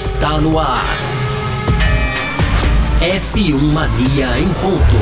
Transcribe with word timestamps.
está 0.00 0.40
no 0.40 0.58
ar. 0.58 0.82
F1 3.02 3.52
Mania 3.70 4.38
em 4.38 4.48
ponto. 4.54 4.96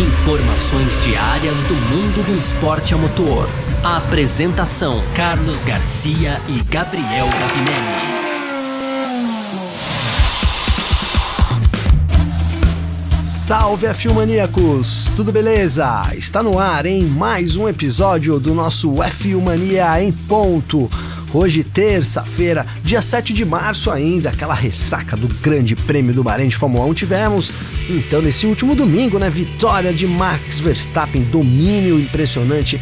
Informações 0.00 0.96
diárias 1.04 1.62
do 1.64 1.74
mundo 1.74 2.24
do 2.26 2.34
esporte 2.34 2.94
a 2.94 2.96
motor. 2.96 3.46
Apresentação: 3.84 5.02
Carlos 5.14 5.62
Garcia 5.62 6.40
e 6.48 6.62
Gabriel 6.70 7.26
Gavinelli. 7.26 8.22
Salve 13.26 13.86
F1 13.88 14.14
Maníacos! 14.14 15.12
Tudo 15.14 15.30
beleza? 15.30 16.04
Está 16.16 16.42
no 16.42 16.58
ar 16.58 16.86
em 16.86 17.04
mais 17.04 17.56
um 17.56 17.68
episódio 17.68 18.40
do 18.40 18.54
nosso 18.54 18.90
F1 18.92 19.42
Mania 19.42 20.02
em 20.02 20.10
ponto. 20.10 20.88
Hoje, 21.34 21.64
terça-feira, 21.64 22.66
dia 22.84 23.00
7 23.00 23.32
de 23.32 23.42
março 23.42 23.90
ainda, 23.90 24.28
aquela 24.28 24.52
ressaca 24.52 25.16
do 25.16 25.26
Grande 25.40 25.74
Prêmio 25.74 26.12
do 26.12 26.22
Bahrein 26.22 26.48
de 26.48 26.56
Fórmula 26.56 26.84
1 26.84 26.92
tivemos. 26.92 27.50
Então, 27.88 28.20
nesse 28.20 28.46
último 28.46 28.74
domingo, 28.74 29.18
né, 29.18 29.30
vitória 29.30 29.94
de 29.94 30.06
Max 30.06 30.58
Verstappen, 30.58 31.22
domínio 31.22 31.98
impressionante 31.98 32.78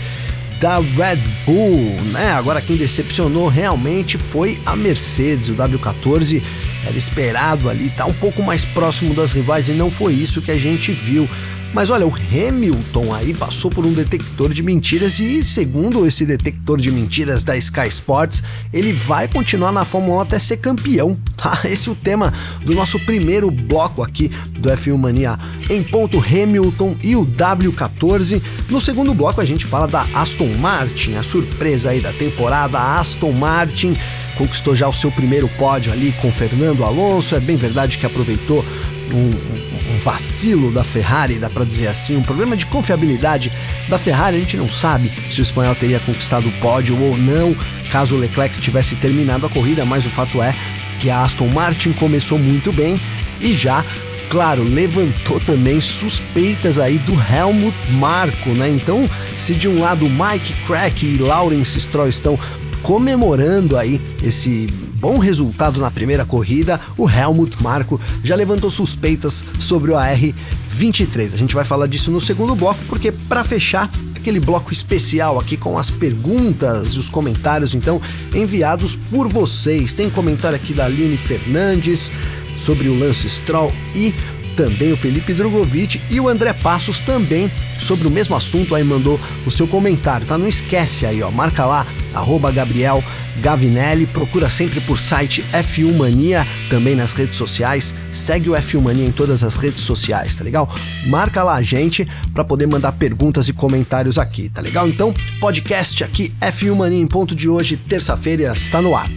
da 0.61 0.81
Red 0.81 1.23
Bull, 1.47 1.95
né? 2.13 2.33
Agora 2.33 2.61
quem 2.61 2.77
decepcionou 2.77 3.47
realmente 3.47 4.19
foi 4.19 4.61
a 4.67 4.75
Mercedes, 4.75 5.49
o 5.49 5.55
W14 5.55 6.43
era 6.85 6.99
esperado 6.99 7.71
ali, 7.71 7.89
tá 7.91 8.05
um 8.05 8.13
pouco 8.13 8.43
mais 8.43 8.65
próximo 8.65 9.15
das 9.15 9.33
rivais 9.33 9.69
e 9.69 9.73
não 9.73 9.93
foi 9.93 10.13
isso 10.15 10.43
que 10.43 10.51
a 10.51 10.59
gente 10.59 10.91
viu. 10.91 11.29
Mas 11.73 11.89
olha, 11.89 12.05
o 12.05 12.13
Hamilton 12.13 13.15
aí 13.15 13.33
passou 13.33 13.71
por 13.71 13.87
um 13.87 13.93
detector 13.93 14.53
de 14.53 14.61
mentiras 14.61 15.21
e, 15.21 15.45
segundo 15.45 16.05
esse 16.05 16.27
detector 16.27 16.81
de 16.81 16.91
mentiras 16.91 17.45
da 17.45 17.57
Sky 17.57 17.87
Sports, 17.89 18.43
ele 18.73 18.93
vai 18.93 19.29
continuar 19.29 19.71
na 19.71 19.85
Fórmula 19.85 20.19
1 20.19 20.21
até 20.23 20.39
ser 20.41 20.57
campeão, 20.57 21.17
tá? 21.37 21.61
Esse 21.71 21.89
é 21.89 21.93
o 21.93 21.95
tema 21.95 22.33
do 22.65 22.75
nosso 22.75 22.99
primeiro 23.01 23.53
bloco 23.53 24.03
aqui 24.03 24.29
do 24.59 24.69
F1 24.69 24.97
Mania 24.97 25.39
em 25.69 25.83
ponto 25.83 26.19
Hamilton 26.19 26.97
e 27.05 27.15
o 27.15 27.25
W14. 27.25 28.43
No 28.69 28.81
segundo 28.81 29.15
bloco 29.15 29.41
a 29.41 29.45
gente 29.45 29.65
fala 29.65 29.87
da 29.87 30.03
Aston 30.13 30.53
Martin, 30.59 31.15
a 31.15 31.23
surpresa 31.23 31.91
aí 31.91 32.01
da 32.01 32.13
temporada, 32.13 32.79
a 32.79 32.99
Aston 32.99 33.31
Martin 33.31 33.97
conquistou 34.37 34.75
já 34.75 34.89
o 34.89 34.93
seu 34.93 35.13
primeiro 35.13 35.49
pódio 35.51 35.93
ali 35.93 36.13
com 36.21 36.33
Fernando 36.33 36.83
Alonso. 36.83 37.37
É 37.37 37.41
bem 37.41 37.57
verdade 37.57 37.99
que 37.99 38.07
aproveitou 38.07 38.65
um, 39.13 39.95
um, 39.95 39.99
vacilo 40.01 40.73
da 40.73 40.85
Ferrari, 40.85 41.39
dá 41.39 41.51
para 41.51 41.65
dizer 41.65 41.89
assim, 41.89 42.17
um 42.17 42.23
problema 42.23 42.57
de 42.57 42.67
confiabilidade 42.67 43.53
da 43.89 43.99
Ferrari. 43.99 44.37
A 44.37 44.41
gente 44.41 44.57
não 44.57 44.69
sabe 44.69 45.11
se 45.31 45.41
o 45.41 45.43
espanhol 45.43 45.75
teria 45.75 46.01
conquistado 46.01 46.49
o 46.49 46.53
pódio 46.61 47.01
ou 47.01 47.17
não, 47.17 47.55
caso 47.91 48.15
o 48.15 48.19
Leclerc 48.19 48.59
tivesse 48.61 48.97
terminado 48.97 49.47
a 49.47 49.51
corrida, 49.51 49.85
mas 49.85 50.07
o 50.07 50.11
fato 50.11 50.43
é 50.43 50.55
que 51.01 51.11
a 51.11 51.23
Aston 51.23 51.49
Martin 51.49 51.93
começou 51.93 52.39
muito 52.39 52.73
bem 52.73 53.01
e 53.41 53.55
já 53.55 53.85
claro, 54.31 54.63
levantou 54.63 55.41
também 55.41 55.81
suspeitas 55.81 56.79
aí 56.79 56.99
do 56.99 57.13
Helmut 57.15 57.77
Marko, 57.91 58.51
né? 58.51 58.69
Então, 58.71 59.11
se 59.35 59.57
de 59.57 59.69
um 59.69 59.81
lado 59.81 60.09
Mike 60.09 60.55
Crack 60.65 61.05
e 61.05 61.19
Lawrence 61.19 61.79
Stroll 61.81 62.09
estão 62.09 62.39
comemorando 62.83 63.77
aí 63.77 64.01
esse 64.23 64.67
bom 65.01 65.19
resultado 65.19 65.81
na 65.81 65.91
primeira 65.91 66.25
corrida, 66.25 66.79
o 66.97 67.09
Helmut 67.09 67.63
Marko 67.63 68.01
já 68.23 68.37
levantou 68.37 68.71
suspeitas 68.71 69.45
sobre 69.59 69.91
o 69.91 69.95
AR23. 69.95 71.35
A 71.35 71.39
gente 71.39 71.55
vai 71.55 71.65
falar 71.65 71.87
disso 71.87 72.11
no 72.11 72.21
segundo 72.21 72.55
bloco, 72.55 72.81
porque 72.87 73.11
para 73.11 73.43
fechar 73.43 73.91
aquele 74.15 74.39
bloco 74.39 74.73
especial 74.73 75.39
aqui 75.39 75.57
com 75.57 75.79
as 75.79 75.91
perguntas 75.91 76.91
e 76.91 76.99
os 76.99 77.09
comentários, 77.09 77.75
então, 77.75 78.01
enviados 78.35 78.95
por 78.95 79.27
vocês. 79.27 79.95
Tem 79.95 80.11
comentário 80.11 80.57
aqui 80.57 80.75
da 80.75 80.85
Aline 80.85 81.17
Fernandes 81.17 82.13
sobre 82.57 82.89
o 82.89 82.99
Lance 82.99 83.29
Stroll 83.29 83.73
e 83.95 84.13
também 84.61 84.93
o 84.93 84.97
Felipe 84.97 85.33
Drogovic 85.33 86.03
e 86.11 86.21
o 86.21 86.29
André 86.29 86.53
Passos 86.53 87.01
também 87.01 87.51
sobre 87.79 88.07
o 88.07 88.11
mesmo 88.11 88.37
assunto 88.37 88.75
aí 88.75 88.85
mandou 88.85 89.19
o 89.47 89.51
seu 89.51 89.67
comentário, 89.67 90.27
tá? 90.27 90.37
Não 90.37 90.47
esquece 90.47 91.07
aí, 91.07 91.23
ó, 91.23 91.31
marca 91.31 91.65
lá 91.65 91.87
arroba 92.13 92.53
Gabriel 92.53 93.03
Gavinelli, 93.39 94.07
procura 94.07 94.51
sempre 94.51 94.79
por 94.83 94.99
site 94.99 95.43
F1 95.51 95.97
Mania, 95.97 96.47
também 96.69 96.95
nas 96.95 97.15
redes 97.15 97.39
sociais, 97.39 97.95
segue 98.13 98.51
o 98.51 98.53
F1 98.53 98.83
Mania 98.83 99.07
em 99.07 99.11
todas 99.11 99.43
as 99.43 99.57
redes 99.57 99.83
sociais, 99.83 100.37
tá 100.37 100.45
legal? 100.45 100.69
Marca 101.07 101.43
lá 101.43 101.55
a 101.55 101.63
gente 101.63 102.07
para 102.35 102.45
poder 102.45 102.67
mandar 102.67 102.93
perguntas 102.93 103.49
e 103.49 103.55
comentários 103.55 104.19
aqui, 104.19 104.51
tá 104.51 104.61
legal? 104.61 104.87
Então, 104.87 105.15
podcast 105.41 106.05
aqui 106.05 106.35
F1 106.39 106.77
Mania 106.77 107.01
em 107.01 107.07
ponto 107.07 107.35
de 107.35 107.49
hoje, 107.49 107.79
terça-feira, 107.79 108.53
está 108.55 108.83
no 108.83 108.95
ar. 108.95 109.09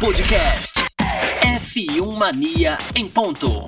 Podcast 0.00 0.80
F1 1.44 2.12
Mania 2.16 2.76
em 2.96 3.06
ponto. 3.06 3.64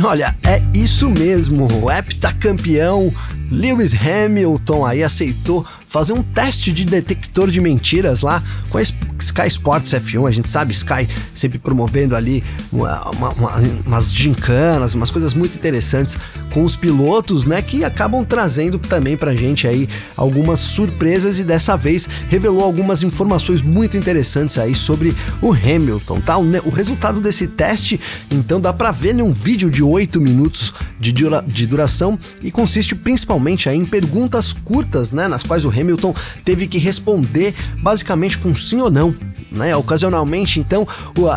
Olha, 0.04 0.34
é 0.42 0.62
isso 0.74 1.10
mesmo. 1.10 1.68
O 1.82 1.90
heptacampeão 1.90 3.12
Lewis 3.50 3.92
Hamilton 3.94 4.86
aí 4.86 5.02
aceitou 5.02 5.66
fazer 5.86 6.12
um 6.12 6.22
teste 6.22 6.72
de 6.72 6.84
detector 6.84 7.50
de 7.50 7.60
mentiras 7.60 8.20
lá 8.20 8.42
com 8.70 8.78
a 8.78 8.82
Sky 9.20 9.46
Sports 9.46 9.92
F1. 9.92 10.28
A 10.28 10.30
gente 10.30 10.50
sabe, 10.50 10.72
Sky 10.72 11.08
sempre 11.34 11.58
promovendo 11.58 12.16
ali 12.16 12.42
uma, 12.72 13.10
uma, 13.10 13.28
uma, 13.30 13.54
umas 13.86 14.12
gincanas, 14.12 14.94
umas 14.94 15.10
coisas 15.10 15.34
muito 15.34 15.56
interessantes 15.56 16.18
com 16.52 16.64
os 16.64 16.76
pilotos, 16.76 17.44
né? 17.44 17.62
Que 17.62 17.84
acabam 17.84 18.24
trazendo 18.24 18.78
também 18.78 19.16
pra 19.16 19.34
gente 19.34 19.66
aí 19.66 19.88
algumas 20.16 20.60
surpresas 20.60 21.38
e 21.38 21.44
dessa 21.44 21.76
vez 21.76 22.08
revelou 22.28 22.64
algumas 22.64 23.02
informações 23.02 23.62
muito 23.62 23.96
interessantes 23.96 24.58
aí 24.58 24.74
sobre 24.74 25.14
o 25.40 25.52
Hamilton, 25.52 26.20
tá? 26.20 26.36
O, 26.38 26.70
resultado 26.70 27.20
desse 27.20 27.46
teste, 27.46 28.00
então, 28.30 28.60
dá 28.60 28.72
pra 28.72 28.90
ver 28.90 29.14
num 29.14 29.32
vídeo 29.32 29.70
de 29.70 29.82
8 29.82 30.20
minutos 30.20 30.72
de, 30.98 31.12
dura, 31.12 31.44
de 31.46 31.66
duração 31.66 32.18
e 32.42 32.50
consiste 32.50 32.94
principalmente 32.94 33.68
aí 33.68 33.76
em 33.76 33.86
perguntas 33.86 34.52
curtas, 34.52 35.12
né? 35.12 35.28
Nas 35.28 35.42
quais 35.42 35.64
o 35.64 35.68
Hamilton 35.68 36.14
teve 36.44 36.66
que 36.66 36.78
responder 36.78 37.54
basicamente 37.82 38.38
com 38.38 38.54
sim 38.54 38.80
ou 38.80 38.90
não. 38.90 39.09
Né? 39.50 39.74
Ocasionalmente, 39.74 40.60
então, 40.60 40.86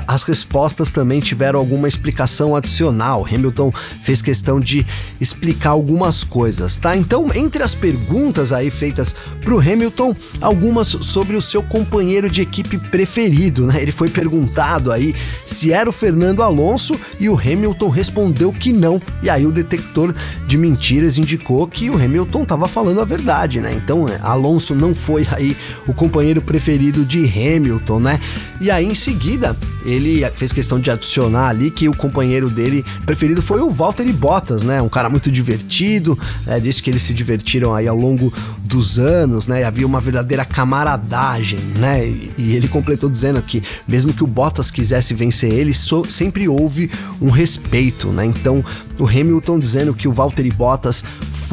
as 0.08 0.24
respostas 0.24 0.92
também 0.92 1.20
tiveram 1.20 1.58
alguma 1.58 1.88
explicação 1.88 2.56
adicional. 2.56 3.26
Hamilton 3.26 3.72
fez 4.04 4.22
questão 4.22 4.60
de 4.60 4.86
explicar 5.20 5.72
algumas 5.72 6.24
coisas, 6.24 6.78
tá? 6.78 6.96
Então, 6.96 7.32
entre 7.34 7.64
as 7.64 7.74
perguntas 7.74 8.54
aí 8.54 8.70
feitas 8.70 9.16
pro 9.44 9.60
Hamilton, 9.60 10.16
algumas 10.40 10.88
sobre 10.90 11.36
o 11.36 11.42
seu 11.42 11.64
companheiro 11.64 12.30
de 12.30 12.42
equipe 12.42 12.78
preferido, 12.78 13.66
né? 13.66 13.82
Ele 13.82 13.92
foi 13.92 14.10
perguntado 14.10 14.92
aí 14.92 15.16
se 15.46 15.74
era 15.74 15.90
o 15.90 15.94
Fernando 15.94 16.44
Alonso 16.44 16.96
e 17.20 17.28
o 17.30 17.38
Hamilton 17.38 17.90
respondeu 17.90 18.54
que 18.54 18.72
não. 18.72 19.02
E 19.24 19.30
aí 19.30 19.48
o 19.48 19.52
detector 19.52 20.14
de 20.46 20.56
mentiras 20.58 21.18
indicou 21.18 21.68
que 21.68 21.90
o 21.90 21.96
Hamilton 21.96 22.44
estava 22.44 22.68
falando 22.68 23.02
a 23.02 23.06
verdade, 23.06 23.60
né? 23.60 23.74
Então, 23.74 24.06
Alonso 24.22 24.76
não 24.76 24.94
foi 24.94 25.28
aí 25.32 25.58
o 25.88 25.94
companheiro 25.94 26.42
preferido 26.42 27.04
de 27.04 27.26
Hamilton, 27.26 27.63
né? 28.00 28.20
E 28.60 28.70
aí 28.72 28.86
em 28.86 28.96
seguida 28.96 29.56
ele 29.86 30.24
fez 30.36 30.54
questão 30.54 30.80
de 30.80 30.90
adicionar 30.90 31.50
ali 31.50 31.70
que 31.70 31.90
o 31.90 31.96
companheiro 31.96 32.50
dele 32.50 32.86
preferido 33.06 33.42
foi 33.42 33.62
o 33.62 33.70
Valtteri 33.70 34.14
Bottas, 34.14 34.64
né? 34.64 34.82
Um 34.82 34.90
cara 34.90 35.10
muito 35.10 35.30
divertido, 35.30 36.18
né? 36.46 36.60
disse 36.60 36.82
que 36.82 36.90
eles 36.90 37.02
se 37.02 37.14
divertiram 37.14 37.74
aí 37.74 37.88
ao 37.88 37.98
longo 37.98 38.34
dos 38.64 38.98
anos, 38.98 39.48
né? 39.48 39.62
E 39.62 39.64
havia 39.64 39.86
uma 39.86 40.00
verdadeira 40.00 40.46
camaradagem, 40.46 41.60
né? 41.78 42.08
E 42.38 42.56
ele 42.56 42.68
completou 42.68 43.10
dizendo 43.10 43.42
que 43.42 43.62
mesmo 43.88 44.14
que 44.14 44.24
o 44.24 44.28
Bottas 44.28 44.72
quisesse 44.72 45.14
vencer 45.14 45.52
ele, 45.52 45.74
so, 45.74 46.04
sempre 46.10 46.48
houve 46.48 46.90
um 47.22 47.30
respeito, 47.30 48.08
né? 48.08 48.26
Então 48.26 48.64
o 49.00 49.08
Hamilton 49.08 49.60
dizendo 49.60 49.94
que 49.94 50.08
o 50.08 50.14
Valtteri 50.14 50.52
Bottas 50.52 51.04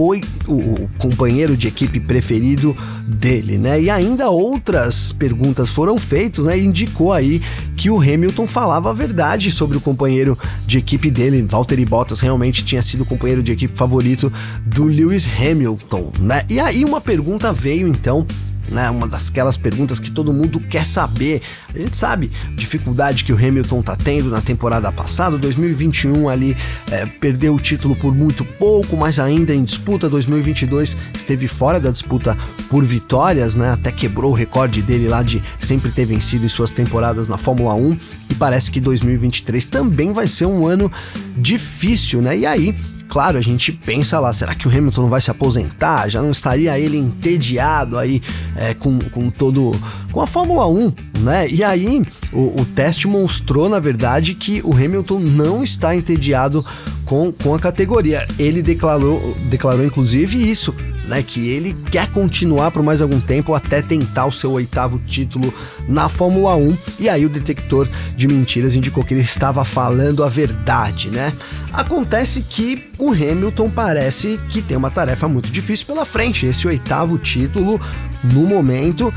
foi 0.00 0.22
o, 0.48 0.88
companheiro 0.96 1.54
de 1.54 1.68
equipe 1.68 2.00
preferido 2.00 2.74
dele, 3.06 3.58
né? 3.58 3.82
E 3.82 3.90
ainda 3.90 4.30
outras 4.30 5.12
perguntas 5.12 5.68
foram 5.68 5.98
feitas, 5.98 6.46
né? 6.46 6.58
Indicou 6.58 7.12
aí 7.12 7.42
que 7.76 7.90
o 7.90 8.00
Hamilton 8.00 8.46
falava 8.46 8.88
a 8.88 8.92
verdade 8.94 9.50
sobre 9.50 9.76
o 9.76 9.80
companheiro 9.80 10.38
de 10.66 10.78
equipe 10.78 11.10
dele. 11.10 11.42
Valtteri 11.42 11.84
Bottas 11.84 12.20
realmente 12.20 12.64
tinha 12.64 12.80
sido 12.80 13.02
o 13.02 13.04
companheiro 13.04 13.42
de 13.42 13.52
equipe 13.52 13.76
favorito 13.76 14.32
do 14.64 14.84
Lewis 14.84 15.28
Hamilton, 15.38 16.14
né? 16.18 16.46
E 16.48 16.58
aí 16.58 16.82
uma 16.82 17.02
pergunta 17.02 17.52
veio 17.52 17.86
então 17.86 18.26
né? 18.70 18.88
Uma 18.90 19.06
daquelas 19.06 19.56
perguntas 19.56 19.98
que 19.98 20.10
todo 20.10 20.32
mundo 20.32 20.60
quer 20.60 20.84
saber. 20.84 21.42
A 21.74 21.78
gente 21.78 21.96
sabe 21.96 22.30
dificuldade 22.54 23.24
que 23.24 23.32
o 23.32 23.36
Hamilton 23.36 23.82
tá 23.82 23.96
tendo 23.96 24.30
na 24.30 24.40
temporada 24.40 24.90
passada, 24.92 25.36
2021 25.38 26.28
ali 26.28 26.56
é, 26.90 27.06
perdeu 27.06 27.54
o 27.54 27.60
título 27.60 27.96
por 27.96 28.14
muito 28.14 28.44
pouco, 28.44 28.96
mas 28.96 29.18
ainda 29.18 29.54
em 29.54 29.64
disputa 29.64 30.08
2022 30.08 30.96
esteve 31.14 31.48
fora 31.48 31.80
da 31.80 31.90
disputa 31.90 32.36
por 32.68 32.84
vitórias, 32.84 33.56
né? 33.56 33.72
Até 33.72 33.90
quebrou 33.92 34.32
o 34.32 34.34
recorde 34.34 34.82
dele 34.82 35.08
lá 35.08 35.22
de 35.22 35.42
sempre 35.58 35.90
ter 35.90 36.04
vencido 36.04 36.44
em 36.44 36.48
suas 36.48 36.72
temporadas 36.72 37.28
na 37.28 37.38
Fórmula 37.38 37.74
1 37.74 37.96
e 38.30 38.34
parece 38.34 38.70
que 38.70 38.80
2023 38.80 39.66
também 39.66 40.12
vai 40.12 40.26
ser 40.26 40.46
um 40.46 40.66
ano 40.66 40.90
difícil, 41.36 42.20
né? 42.22 42.36
E 42.36 42.46
aí 42.46 42.74
claro, 43.10 43.36
a 43.36 43.40
gente 43.40 43.72
pensa 43.72 44.20
lá, 44.20 44.32
será 44.32 44.54
que 44.54 44.68
o 44.68 44.70
Hamilton 44.70 45.02
não 45.02 45.08
vai 45.08 45.20
se 45.20 45.30
aposentar? 45.30 46.08
Já 46.08 46.22
não 46.22 46.30
estaria 46.30 46.78
ele 46.78 46.96
entediado 46.96 47.98
aí 47.98 48.22
é, 48.56 48.72
com, 48.72 48.98
com 49.10 49.28
todo. 49.28 49.78
com 50.12 50.20
a 50.20 50.26
Fórmula 50.26 50.66
1, 50.68 50.92
né? 51.18 51.48
E 51.50 51.64
aí 51.64 52.06
o, 52.32 52.60
o 52.60 52.64
teste 52.64 53.08
mostrou, 53.08 53.68
na 53.68 53.80
verdade, 53.80 54.34
que 54.34 54.62
o 54.64 54.72
Hamilton 54.72 55.18
não 55.18 55.64
está 55.64 55.94
entediado 55.94 56.64
com, 57.10 57.32
com 57.32 57.52
a 57.52 57.58
categoria. 57.58 58.24
Ele 58.38 58.62
declarou, 58.62 59.36
declarou 59.48 59.84
inclusive 59.84 60.48
isso 60.48 60.72
né, 61.06 61.24
que 61.24 61.48
ele 61.48 61.76
quer 61.90 62.06
continuar 62.12 62.70
por 62.70 62.84
mais 62.84 63.02
algum 63.02 63.18
tempo 63.18 63.52
até 63.52 63.82
tentar 63.82 64.26
o 64.26 64.32
seu 64.32 64.52
oitavo 64.52 65.00
título 65.00 65.52
na 65.88 66.08
Fórmula 66.08 66.54
1. 66.54 66.78
E 67.00 67.08
aí 67.08 67.26
o 67.26 67.28
detector 67.28 67.88
de 68.14 68.28
mentiras 68.28 68.76
indicou 68.76 69.02
que 69.02 69.12
ele 69.12 69.22
estava 69.22 69.64
falando 69.64 70.22
a 70.22 70.28
verdade, 70.28 71.10
né? 71.10 71.32
Acontece 71.72 72.42
que 72.48 72.88
o 72.96 73.10
Hamilton 73.10 73.70
parece 73.70 74.38
que 74.48 74.62
tem 74.62 74.76
uma 74.76 74.90
tarefa 74.90 75.26
muito 75.26 75.50
difícil 75.50 75.86
pela 75.86 76.04
frente. 76.04 76.46
Esse 76.46 76.68
oitavo 76.68 77.18
título, 77.18 77.80
no 78.22 78.46
momento, 78.46 79.12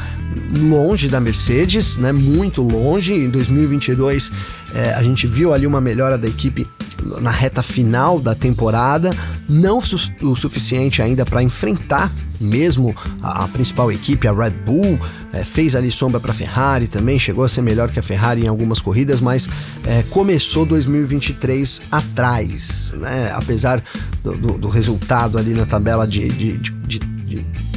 longe 0.68 1.07
da 1.07 1.22
Mercedes, 1.22 2.00
né? 2.00 2.12
Muito 2.12 2.63
longe. 2.63 3.13
Em 3.13 3.30
2022, 3.30 4.31
é, 4.74 4.94
a 4.95 5.04
gente 5.04 5.28
viu 5.28 5.54
ali 5.54 5.68
uma 5.68 5.80
melhora 5.80 6.18
da 6.18 6.28
equipe 6.28 6.68
na 7.21 7.31
reta 7.31 7.61
final 7.61 8.19
da 8.19 8.33
temporada, 8.33 9.11
não 9.47 9.79
o 10.21 10.35
suficiente 10.35 11.01
ainda 11.01 11.25
para 11.25 11.44
enfrentar 11.44 12.11
mesmo 12.44 12.94
a, 13.21 13.45
a, 13.45 13.47
principal 13.47 13.91
equipe, 13.91 14.27
a 14.27 14.33
Red 14.33 14.51
Bull, 14.51 15.00
é, 15.31 15.44
fez 15.44 15.75
ali 15.75 15.89
sombra 15.89 16.19
para 16.19 16.31
a 16.31 16.33
Ferrari 16.33 16.88
também, 16.88 17.17
chegou 17.17 17.44
a 17.44 17.50
ser 17.50 17.61
melhor 17.61 17.89
que 17.89 18.00
a 18.00 18.03
Ferrari 18.03 18.44
em 18.44 18.47
algumas 18.47 18.81
corridas, 18.81 19.19
mas 19.19 19.50
é, 19.85 20.03
começou 20.09 20.65
2023 20.65 21.83
atrás, 21.91 22.94
né? 22.97 23.31
apesar 23.33 23.81
do, 24.23 24.35
do, 24.35 24.57
do, 24.57 24.69
resultado 24.69 25.38
ali 25.38 25.53
na 25.53 25.65
tabela 25.65 26.06
de, 26.06 26.27
de, 26.27 26.57
de, 26.57 26.71
de 26.71 27.12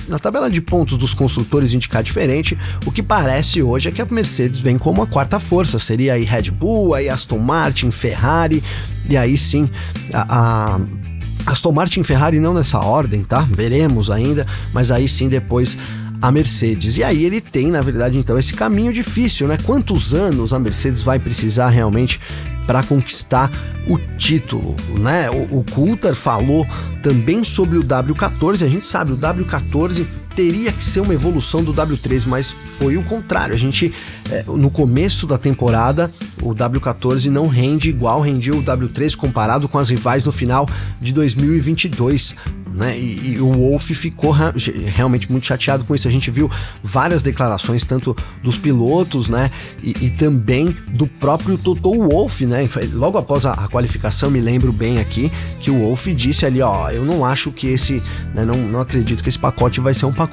na 0.08 0.18
tabela 0.18 0.50
de 0.50 0.60
pontos 0.60 0.96
dos 0.96 1.14
construtores 1.14 1.72
indicar 1.72 2.02
diferente, 2.02 2.56
o 2.84 2.92
que 2.92 3.02
parece 3.02 3.62
hoje 3.62 3.88
é 3.88 3.92
que 3.92 4.00
a 4.00 4.06
Mercedes 4.06 4.60
vem 4.60 4.78
como 4.78 5.02
a 5.02 5.06
quarta 5.06 5.38
força, 5.40 5.78
seria 5.78 6.14
aí 6.14 6.24
Red 6.24 6.50
Bull, 6.50 6.94
aí 6.94 7.08
Aston 7.08 7.38
Martin, 7.38 7.90
Ferrari, 7.90 8.62
e 9.08 9.16
aí 9.16 9.36
sim 9.36 9.68
a, 10.12 10.76
a 10.76 10.80
Aston 11.46 11.72
Martin 11.72 12.02
Ferrari 12.02 12.40
não 12.40 12.52
nessa 12.52 12.80
ordem, 12.80 13.22
tá? 13.22 13.46
Veremos 13.50 14.10
ainda, 14.10 14.46
mas 14.72 14.90
aí 14.90 15.08
sim 15.08 15.28
depois 15.28 15.78
a 16.20 16.32
Mercedes. 16.32 16.96
E 16.96 17.04
aí 17.04 17.24
ele 17.24 17.40
tem, 17.40 17.70
na 17.70 17.80
verdade, 17.80 18.18
então 18.18 18.38
esse 18.38 18.54
caminho 18.54 18.92
difícil, 18.92 19.46
né? 19.46 19.56
Quantos 19.62 20.12
anos 20.12 20.52
a 20.52 20.58
Mercedes 20.58 21.02
vai 21.02 21.18
precisar 21.18 21.68
realmente 21.68 22.20
para 22.66 22.82
conquistar 22.82 23.50
o 23.88 23.98
título, 24.16 24.76
né? 24.98 25.30
O, 25.30 25.60
o 25.60 25.64
Coulter 25.72 26.14
falou 26.14 26.66
também 27.02 27.44
sobre 27.44 27.78
o 27.78 27.84
W14. 27.84 28.64
A 28.64 28.68
gente 28.68 28.86
sabe 28.86 29.12
o 29.12 29.16
W14 29.16 30.04
teria 30.36 30.70
que 30.70 30.84
ser 30.84 31.00
uma 31.00 31.14
evolução 31.14 31.64
do 31.64 31.72
W13, 31.72 32.26
mas 32.26 32.50
foi 32.50 32.98
o 32.98 33.02
contrário. 33.02 33.54
A 33.54 33.58
gente, 33.58 33.92
é, 34.30 34.44
no 34.46 34.70
começo 34.70 35.26
da 35.26 35.38
temporada, 35.38 36.12
o 36.42 36.54
W14 36.54 37.30
não 37.30 37.46
rende 37.46 37.88
igual 37.88 38.20
rendia 38.20 38.54
o 38.54 38.62
W13 38.62 39.16
comparado 39.16 39.66
com 39.66 39.78
as 39.78 39.88
rivais 39.88 40.24
no 40.24 40.30
final 40.30 40.68
de 41.00 41.12
2022. 41.14 42.36
Né? 42.76 42.98
E, 42.98 43.32
e 43.32 43.40
o 43.40 43.50
Wolff 43.50 43.94
ficou 43.94 44.30
realmente 44.30 45.32
muito 45.32 45.46
chateado 45.46 45.82
com 45.86 45.94
isso. 45.94 46.06
A 46.06 46.10
gente 46.10 46.30
viu 46.30 46.50
várias 46.84 47.22
declarações, 47.22 47.86
tanto 47.86 48.14
dos 48.42 48.58
pilotos, 48.58 49.28
né? 49.28 49.50
E, 49.82 49.94
e 50.02 50.10
também 50.10 50.76
do 50.88 51.06
próprio 51.06 51.56
Toto 51.56 51.90
Wolff, 51.90 52.44
né? 52.44 52.68
Logo 52.92 53.16
após 53.16 53.46
a, 53.46 53.52
a, 53.52 53.68
qualificação, 53.68 54.30
me 54.30 54.40
lembro 54.40 54.72
bem 54.72 54.98
aqui 54.98 55.32
que 55.58 55.70
o 55.70 55.78
Wolff 55.78 56.12
disse 56.12 56.44
ali: 56.44 56.60
ó, 56.60 56.90
eu 56.90 57.02
não 57.02 57.24
acho 57.24 57.50
que 57.50 57.66
esse, 57.66 58.02
né, 58.34 58.44
não, 58.44 58.56
não 58.56 58.80
acredito 58.80 59.22
que 59.22 59.30
esse 59.30 59.38
pacote 59.38 59.80
vai 59.80 59.94
ser 59.94 60.04
um 60.04 60.12
pacote 60.12 60.25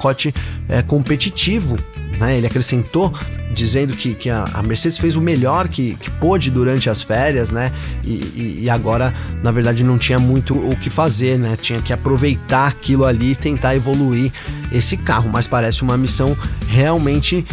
é, 0.68 0.82
competitivo 0.82 1.76
né? 2.18 2.36
Ele 2.36 2.46
acrescentou 2.46 3.12
dizendo 3.52 3.94
que, 3.94 4.14
que 4.14 4.30
a, 4.30 4.44
a, 4.54 4.62
Mercedes 4.62 4.98
fez 4.98 5.16
o 5.16 5.20
melhor 5.20 5.68
que, 5.68 5.94
que 5.96 6.10
pôde 6.10 6.50
durante 6.50 6.90
as 6.90 7.02
férias, 7.02 7.50
né? 7.50 7.72
E, 8.04 8.10
e, 8.10 8.58
e, 8.62 8.70
agora, 8.70 9.12
na 9.42 9.50
verdade, 9.50 9.84
não 9.84 9.98
tinha 9.98 10.18
muito 10.18 10.56
o 10.56 10.76
que 10.76 10.90
fazer, 10.90 11.38
né? 11.38 11.56
Tinha 11.60 11.80
que 11.80 11.92
aproveitar 11.92 12.68
aquilo 12.68 13.04
ali 13.04 13.32
e 13.32 13.36
tentar 13.36 13.74
evoluir 13.74 14.32
esse 14.72 14.96
carro. 14.96 15.30
Mas 15.30 15.46
parece 15.46 15.82
uma 15.82 15.96
missão 15.96 16.36
realmente 16.68 17.44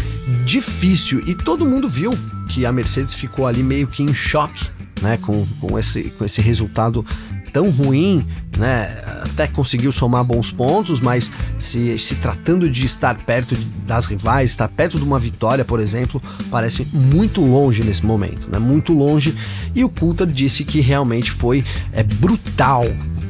difícil. 0.46 1.24
E 1.28 1.36
todo 1.36 1.66
mundo 1.66 1.88
viu 1.88 2.18
que 2.48 2.66
a 2.66 2.72
Mercedes 2.72 3.14
ficou 3.14 3.48
ali 3.48 3.64
meio 3.64 3.88
que 3.88 4.04
em 4.04 4.14
choque, 4.14 4.70
né? 5.02 5.18
Com, 5.22 5.46
com, 5.60 5.78
esse, 5.78 6.04
com 6.18 6.26
esse 6.26 6.42
resultado 6.42 7.06
tão 7.52 7.70
ruim, 7.70 8.26
né? 8.58 8.90
Até 9.24 9.48
conseguiu 9.48 9.92
somar 9.92 10.24
bons 10.24 10.52
pontos, 10.52 11.00
mas 11.00 11.32
se, 11.58 11.98
se 11.98 12.16
tratando 12.16 12.70
de 12.70 12.86
estar 12.86 13.16
perto 13.16 13.56
de, 13.56 13.66
das 13.86 14.06
rivais, 14.06 14.52
estar 14.52 14.68
perto 14.68 14.98
de 14.98 15.04
uma 15.04 15.20
vitória, 15.20 15.64
por 15.64 15.80
exemplo, 15.80 16.22
parece 16.50 16.88
muito 16.92 17.42
longe 17.42 17.84
nesse 17.84 18.06
momento, 18.06 18.50
né? 18.50 18.60
Muito 18.60 18.94
longe. 18.94 19.36
E 19.76 19.84
o 19.84 19.90
Coulter 19.90 20.28
disse 20.28 20.64
que 20.64 20.80
realmente 20.80 21.32
foi 21.32 21.64
é, 21.94 22.04
brutal 22.04 22.86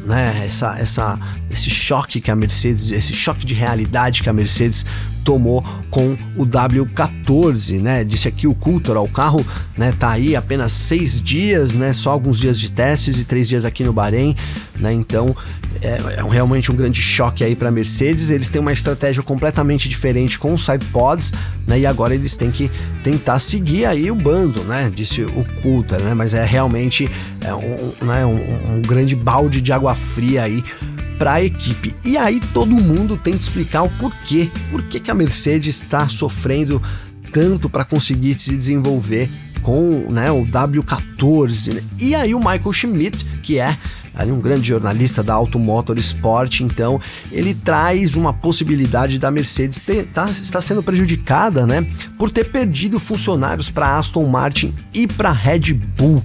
né? 0.06 0.46
Essa, 0.46 0.78
essa, 0.80 1.20
esse 1.50 1.70
choque 1.70 2.20
que 2.20 2.32
a 2.32 2.36
Mercedes, 2.36 2.92
esse 2.92 3.14
choque 3.14 3.46
de 3.46 3.54
realidade 3.54 4.24
que 4.24 4.30
a 4.30 4.34
Mercedes 4.34 4.86
tomou 5.24 5.64
com 5.90 6.18
o 6.36 6.46
W14, 6.46 7.80
né? 7.80 8.04
Disse 8.04 8.28
aqui 8.28 8.48
o 8.48 8.54
Coulter, 8.54 8.98
ó, 8.98 9.04
o 9.04 9.10
carro, 9.10 9.46
né? 9.78 9.94
Tá 9.98 10.12
aí 10.12 10.36
apenas 10.36 10.72
seis 10.72 11.22
dias, 11.22 11.74
né? 11.74 11.94
Só 11.94 12.12
alguns 12.12 12.40
dias 12.40 12.60
de 12.60 12.72
testes 12.72 13.20
e 13.20 13.26
três 13.26 13.48
dias 13.48 13.66
aqui 13.66 13.84
no 13.84 13.94
Bahrein, 13.94 14.36
né? 14.80 14.94
Então 14.94 15.36
é, 15.82 16.00
é 16.18 16.24
realmente 16.30 16.72
um 16.72 16.76
grande 16.76 17.02
choque 17.02 17.44
aí 17.44 17.56
para 17.56 17.72
Mercedes. 17.72 18.30
Eles 18.30 18.50
têm 18.50 18.62
uma 18.62 18.74
estratégia 18.74 19.24
completamente 19.24 19.90
diferente 19.90 20.38
com 20.38 20.54
os 20.54 20.66
sidepods, 20.66 21.34
né? 21.66 21.80
E 21.80 21.86
agora 21.86 22.14
eles 22.14 22.36
têm 22.36 22.52
que 22.52 22.70
tentar 23.04 23.40
seguir 23.40 23.86
aí 23.86 24.12
o 24.12 24.16
bando, 24.16 24.64
né? 24.64 24.92
Disse 24.94 25.24
o 25.24 25.46
Coulter, 25.62 26.02
né? 26.02 26.14
Mas 26.14 26.34
é 26.34 26.46
realmente 26.46 27.10
é 27.42 27.54
um, 27.54 27.94
né? 28.06 28.26
um, 28.26 28.76
um 28.76 28.82
grande 28.82 29.16
balde 29.16 29.62
de 29.62 29.72
água 29.72 29.96
fria 29.96 30.44
aí 30.44 30.64
para 31.22 31.34
a 31.34 31.44
equipe. 31.44 31.96
E 32.04 32.18
aí 32.18 32.40
todo 32.52 32.72
mundo 32.72 33.16
tem 33.16 33.38
que 33.38 33.44
explicar 33.44 33.84
o 33.84 33.90
porquê. 33.92 34.50
Por 34.72 34.82
que, 34.82 35.00
que 35.00 35.12
a 35.12 35.14
Mercedes 35.14 35.76
está 35.76 36.08
sofrendo 36.10 36.82
tanto 37.32 37.70
para 37.70 37.86
conseguir 37.86 38.34
se 38.40 38.58
desenvolver 38.58 39.30
com 39.62 40.08
né, 40.10 40.32
o 40.32 40.44
W14. 40.48 41.76
Né? 41.76 41.84
E 42.00 42.16
aí 42.16 42.34
o 42.34 42.40
Michael 42.40 42.74
Schmidt, 42.74 43.24
que 43.44 43.60
é 43.60 43.78
um 44.26 44.40
grande 44.40 44.68
jornalista 44.68 45.22
da 45.22 45.36
Automotor 45.36 45.96
Sport, 46.00 46.62
então 46.62 47.00
ele 47.32 47.54
traz 47.54 48.16
uma 48.16 48.34
possibilidade 48.34 49.20
da 49.20 49.30
Mercedes 49.30 49.80
ter, 49.80 50.08
tá, 50.08 50.28
está 50.32 50.60
sendo 50.60 50.82
prejudicada, 50.82 51.68
né, 51.68 51.86
por 52.18 52.32
ter 52.32 52.46
perdido 52.46 53.00
funcionários 53.00 53.70
para 53.70 53.96
Aston 53.96 54.26
Martin 54.26 54.74
e 54.92 55.06
para 55.06 55.32
Red 55.32 55.74
Bull. 55.74 56.24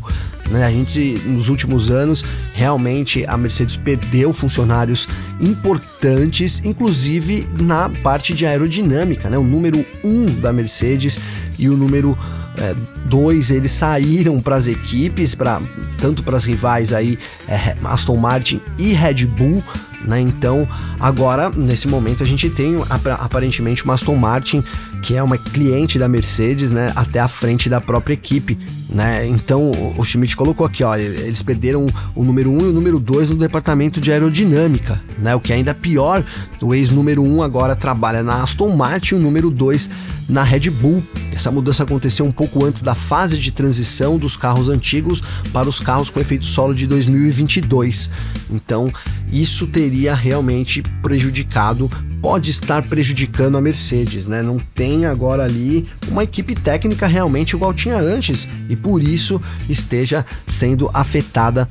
Né? 0.50 0.64
A 0.64 0.70
gente, 0.70 1.20
nos 1.24 1.48
últimos 1.48 1.90
anos, 1.90 2.24
realmente 2.54 3.24
a 3.26 3.36
Mercedes 3.36 3.76
perdeu 3.76 4.32
funcionários 4.32 5.08
importantes, 5.40 6.64
inclusive 6.64 7.46
na 7.60 7.88
parte 7.88 8.34
de 8.34 8.46
aerodinâmica. 8.46 9.28
Né? 9.28 9.38
O 9.38 9.44
número 9.44 9.84
1 10.04 10.08
um 10.08 10.26
da 10.40 10.52
Mercedes 10.52 11.18
e 11.58 11.68
o 11.68 11.76
número 11.76 12.16
é, 12.58 12.74
dois 13.04 13.50
eles 13.50 13.70
saíram 13.70 14.40
para 14.40 14.56
as 14.56 14.66
equipes, 14.66 15.34
para 15.34 15.60
tanto 15.98 16.22
para 16.22 16.36
as 16.36 16.44
rivais 16.44 16.92
aí 16.92 17.18
é, 17.48 17.76
Aston 17.84 18.16
Martin 18.16 18.60
e 18.78 18.92
Red 18.92 19.26
Bull, 19.26 19.62
né? 20.06 20.20
Então 20.20 20.66
agora 21.00 21.50
nesse 21.50 21.88
momento 21.88 22.22
a 22.22 22.26
gente 22.26 22.48
tem 22.48 22.76
aparentemente 23.18 23.84
uma 23.84 23.94
Aston 23.94 24.16
Martin 24.16 24.62
que 25.02 25.14
é 25.14 25.22
uma 25.22 25.38
cliente 25.38 25.98
da 25.98 26.08
Mercedes, 26.08 26.70
né? 26.70 26.92
Até 26.96 27.20
a 27.20 27.28
frente 27.28 27.68
da 27.68 27.80
própria 27.80 28.14
equipe, 28.14 28.58
né? 28.88 29.26
Então 29.26 29.72
o 29.96 30.04
Schmidt 30.04 30.36
colocou 30.36 30.66
aqui, 30.66 30.82
olha, 30.82 31.02
eles 31.02 31.42
perderam 31.42 31.86
o 32.14 32.24
número 32.24 32.50
1 32.50 32.54
um 32.54 32.60
e 32.60 32.64
o 32.64 32.72
número 32.72 32.98
2 32.98 33.30
no 33.30 33.36
departamento 33.36 34.00
de 34.00 34.10
aerodinâmica, 34.10 35.00
né? 35.18 35.34
O 35.34 35.40
que 35.40 35.52
é 35.52 35.56
ainda 35.56 35.74
pior, 35.74 36.24
o 36.60 36.74
ex 36.74 36.90
número 36.90 37.22
1 37.22 37.36
um 37.36 37.42
agora 37.42 37.76
trabalha 37.76 38.22
na 38.22 38.42
Aston 38.42 38.74
Martin, 38.74 39.16
o 39.16 39.18
número 39.18 39.50
2 39.50 39.90
na 40.28 40.42
Red 40.42 40.70
Bull. 40.70 41.02
Essa 41.32 41.50
mudança 41.50 41.82
aconteceu 41.82 42.24
um 42.24 42.32
pouco 42.32 42.64
antes 42.64 42.82
da 42.82 42.94
fase 42.94 43.38
de 43.38 43.52
transição 43.52 44.18
dos 44.18 44.36
carros 44.36 44.68
antigos 44.68 45.22
para 45.52 45.68
os 45.68 45.78
carros 45.78 46.08
com 46.08 46.18
efeito 46.18 46.46
solo 46.46 46.74
de 46.74 46.86
2022. 46.86 48.10
Então, 48.50 48.90
isso 49.30 49.66
teria 49.66 49.95
realmente 50.14 50.82
prejudicado, 51.02 51.90
pode 52.20 52.50
estar 52.50 52.82
prejudicando 52.82 53.56
a 53.56 53.60
Mercedes, 53.60 54.26
né? 54.26 54.42
Não 54.42 54.58
tem 54.58 55.06
agora 55.06 55.44
ali 55.44 55.86
uma 56.08 56.24
equipe 56.24 56.54
técnica 56.54 57.06
realmente 57.06 57.54
igual 57.54 57.72
tinha 57.72 57.96
antes 57.96 58.48
e 58.68 58.76
por 58.76 59.02
isso 59.02 59.40
esteja 59.68 60.24
sendo 60.46 60.90
afetada 60.92 61.68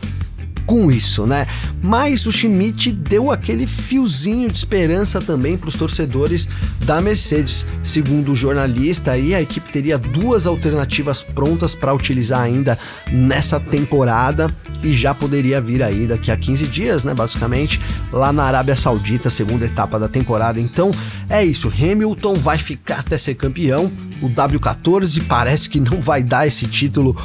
com 0.66 0.92
isso, 0.92 1.26
né? 1.26 1.48
Mas 1.82 2.26
o 2.26 2.32
Schmidt 2.32 2.92
deu 2.92 3.32
aquele 3.32 3.68
fiozinho 3.68 4.50
de 4.50 4.58
esperança 4.58 5.22
também 5.22 5.58
para 5.58 5.70
os 5.70 5.76
torcedores 5.76 6.50
da 6.86 7.02
Mercedes. 7.02 7.66
Segundo 7.84 8.32
o 8.32 8.36
jornalista, 8.36 9.12
aí 9.12 9.36
a 9.36 9.42
equipe 9.42 9.72
teria 9.72 9.98
duas 9.98 10.48
alternativas 10.48 11.24
prontas 11.24 11.76
para 11.76 11.94
utilizar 11.94 12.42
ainda 12.42 12.78
nessa 13.12 13.60
temporada 13.60 14.50
e 14.84 14.94
já 14.94 15.14
poderia 15.14 15.60
vir 15.60 15.82
aí 15.82 16.08
daqui 16.08 16.32
a 16.32 16.38
15 16.38 16.68
dias, 16.68 17.04
né, 17.04 17.14
basicamente, 17.14 17.80
lá 18.12 18.32
na 18.32 18.44
Arábia 18.44 18.76
Saudita, 18.76 19.30
segunda 19.30 19.66
etapa 19.66 20.00
da 20.00 20.08
temporada. 20.08 20.60
Então, 20.60 20.92
é 21.30 21.44
isso, 21.44 21.70
Hamilton 21.70 22.36
vai 22.36 22.58
ficar 22.58 23.00
até 23.00 23.18
ser 23.18 23.36
campeão. 23.36 23.92
O 24.22 24.30
W14 24.30 25.24
parece 25.28 25.70
que 25.70 25.80
não 25.80 26.00
vai 26.00 26.22
dar 26.24 26.48
esse 26.48 26.68
título 26.68 27.16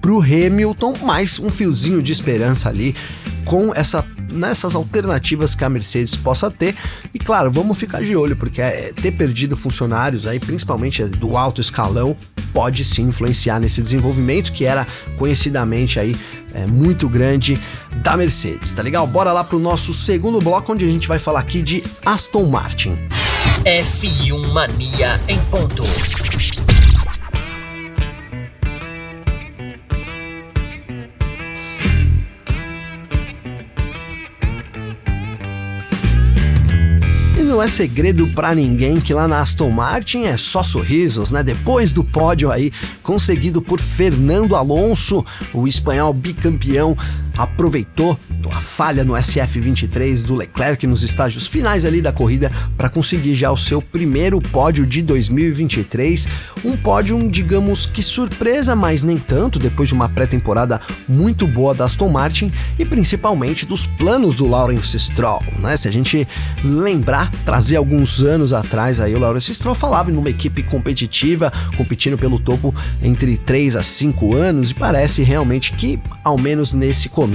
pro 0.00 0.20
Hamilton, 0.20 0.94
mas 1.02 1.38
um 1.38 1.50
fiozinho 1.50 2.02
de 2.02 2.12
esperança 2.12 2.68
ali 2.68 2.94
com 3.44 3.74
essa 3.74 4.04
nessas 4.32 4.74
alternativas 4.74 5.54
que 5.54 5.64
a 5.64 5.68
Mercedes 5.68 6.16
possa 6.16 6.50
ter. 6.50 6.74
E 7.12 7.18
claro, 7.18 7.50
vamos 7.50 7.76
ficar 7.76 8.02
de 8.02 8.14
olho, 8.14 8.36
porque 8.36 8.62
é, 8.62 8.92
ter 8.92 9.10
perdido 9.10 9.56
funcionários 9.56 10.26
aí, 10.26 10.38
principalmente 10.38 11.04
do 11.04 11.36
alto 11.36 11.60
escalão, 11.60 12.16
pode 12.52 12.84
sim 12.84 13.08
influenciar 13.08 13.60
nesse 13.60 13.82
desenvolvimento 13.82 14.52
que 14.52 14.64
era 14.64 14.86
conhecidamente 15.16 15.98
aí 15.98 16.16
é, 16.54 16.66
muito 16.66 17.08
grande 17.08 17.58
da 18.02 18.16
Mercedes, 18.16 18.72
tá 18.72 18.82
legal? 18.82 19.06
Bora 19.06 19.32
lá 19.32 19.44
pro 19.44 19.58
nosso 19.58 19.92
segundo 19.92 20.38
bloco, 20.38 20.72
onde 20.72 20.84
a 20.84 20.88
gente 20.88 21.08
vai 21.08 21.18
falar 21.18 21.40
aqui 21.40 21.62
de 21.62 21.82
Aston 22.04 22.46
Martin. 22.46 22.96
F1 23.64 24.52
Mania 24.52 25.20
em 25.28 25.38
ponto. 25.44 25.82
Não 37.60 37.64
é 37.64 37.68
segredo 37.68 38.26
para 38.28 38.54
ninguém 38.54 38.98
que 38.98 39.12
lá 39.12 39.28
na 39.28 39.40
Aston 39.40 39.68
Martin 39.68 40.22
é 40.22 40.34
só 40.38 40.62
sorrisos, 40.62 41.30
né? 41.30 41.42
Depois 41.42 41.92
do 41.92 42.02
pódio 42.02 42.50
aí 42.50 42.72
conseguido 43.02 43.60
por 43.60 43.78
Fernando 43.78 44.56
Alonso, 44.56 45.22
o 45.52 45.68
espanhol 45.68 46.14
bicampeão 46.14 46.96
aproveitou 47.42 48.18
a 48.52 48.60
falha 48.60 49.04
no 49.04 49.14
SF23 49.14 50.22
do 50.22 50.34
Leclerc 50.34 50.86
nos 50.86 51.02
estágios 51.02 51.46
finais 51.46 51.84
ali 51.84 52.02
da 52.02 52.12
corrida 52.12 52.50
para 52.76 52.88
conseguir 52.88 53.34
já 53.34 53.50
o 53.50 53.56
seu 53.56 53.80
primeiro 53.80 54.40
pódio 54.40 54.84
de 54.84 55.00
2023. 55.02 56.28
Um 56.64 56.76
pódio, 56.76 57.30
digamos 57.30 57.86
que 57.86 58.02
surpresa, 58.02 58.76
mas 58.76 59.02
nem 59.02 59.16
tanto, 59.18 59.58
depois 59.58 59.88
de 59.88 59.94
uma 59.94 60.08
pré-temporada 60.08 60.80
muito 61.08 61.46
boa 61.46 61.74
da 61.74 61.84
Aston 61.84 62.08
Martin 62.08 62.52
e 62.78 62.84
principalmente 62.84 63.64
dos 63.64 63.86
planos 63.86 64.34
do 64.34 64.46
Lawrence 64.46 64.98
Stroll, 64.98 65.42
né? 65.58 65.76
Se 65.76 65.88
a 65.88 65.92
gente 65.92 66.26
lembrar, 66.62 67.30
trazer 67.44 67.76
alguns 67.76 68.20
anos 68.20 68.52
atrás 68.52 69.00
aí 69.00 69.14
o 69.14 69.18
Lawrence 69.18 69.54
Stroll 69.54 69.74
falava 69.74 70.10
em 70.10 70.16
uma 70.16 70.28
equipe 70.28 70.62
competitiva, 70.62 71.52
competindo 71.76 72.18
pelo 72.18 72.38
topo 72.38 72.74
entre 73.02 73.36
3 73.38 73.76
a 73.76 73.82
5 73.82 74.34
anos 74.34 74.72
e 74.72 74.74
parece 74.74 75.22
realmente 75.22 75.72
que 75.72 75.98
ao 76.22 76.36
menos 76.36 76.72
nesse 76.72 77.08
começo, 77.08 77.29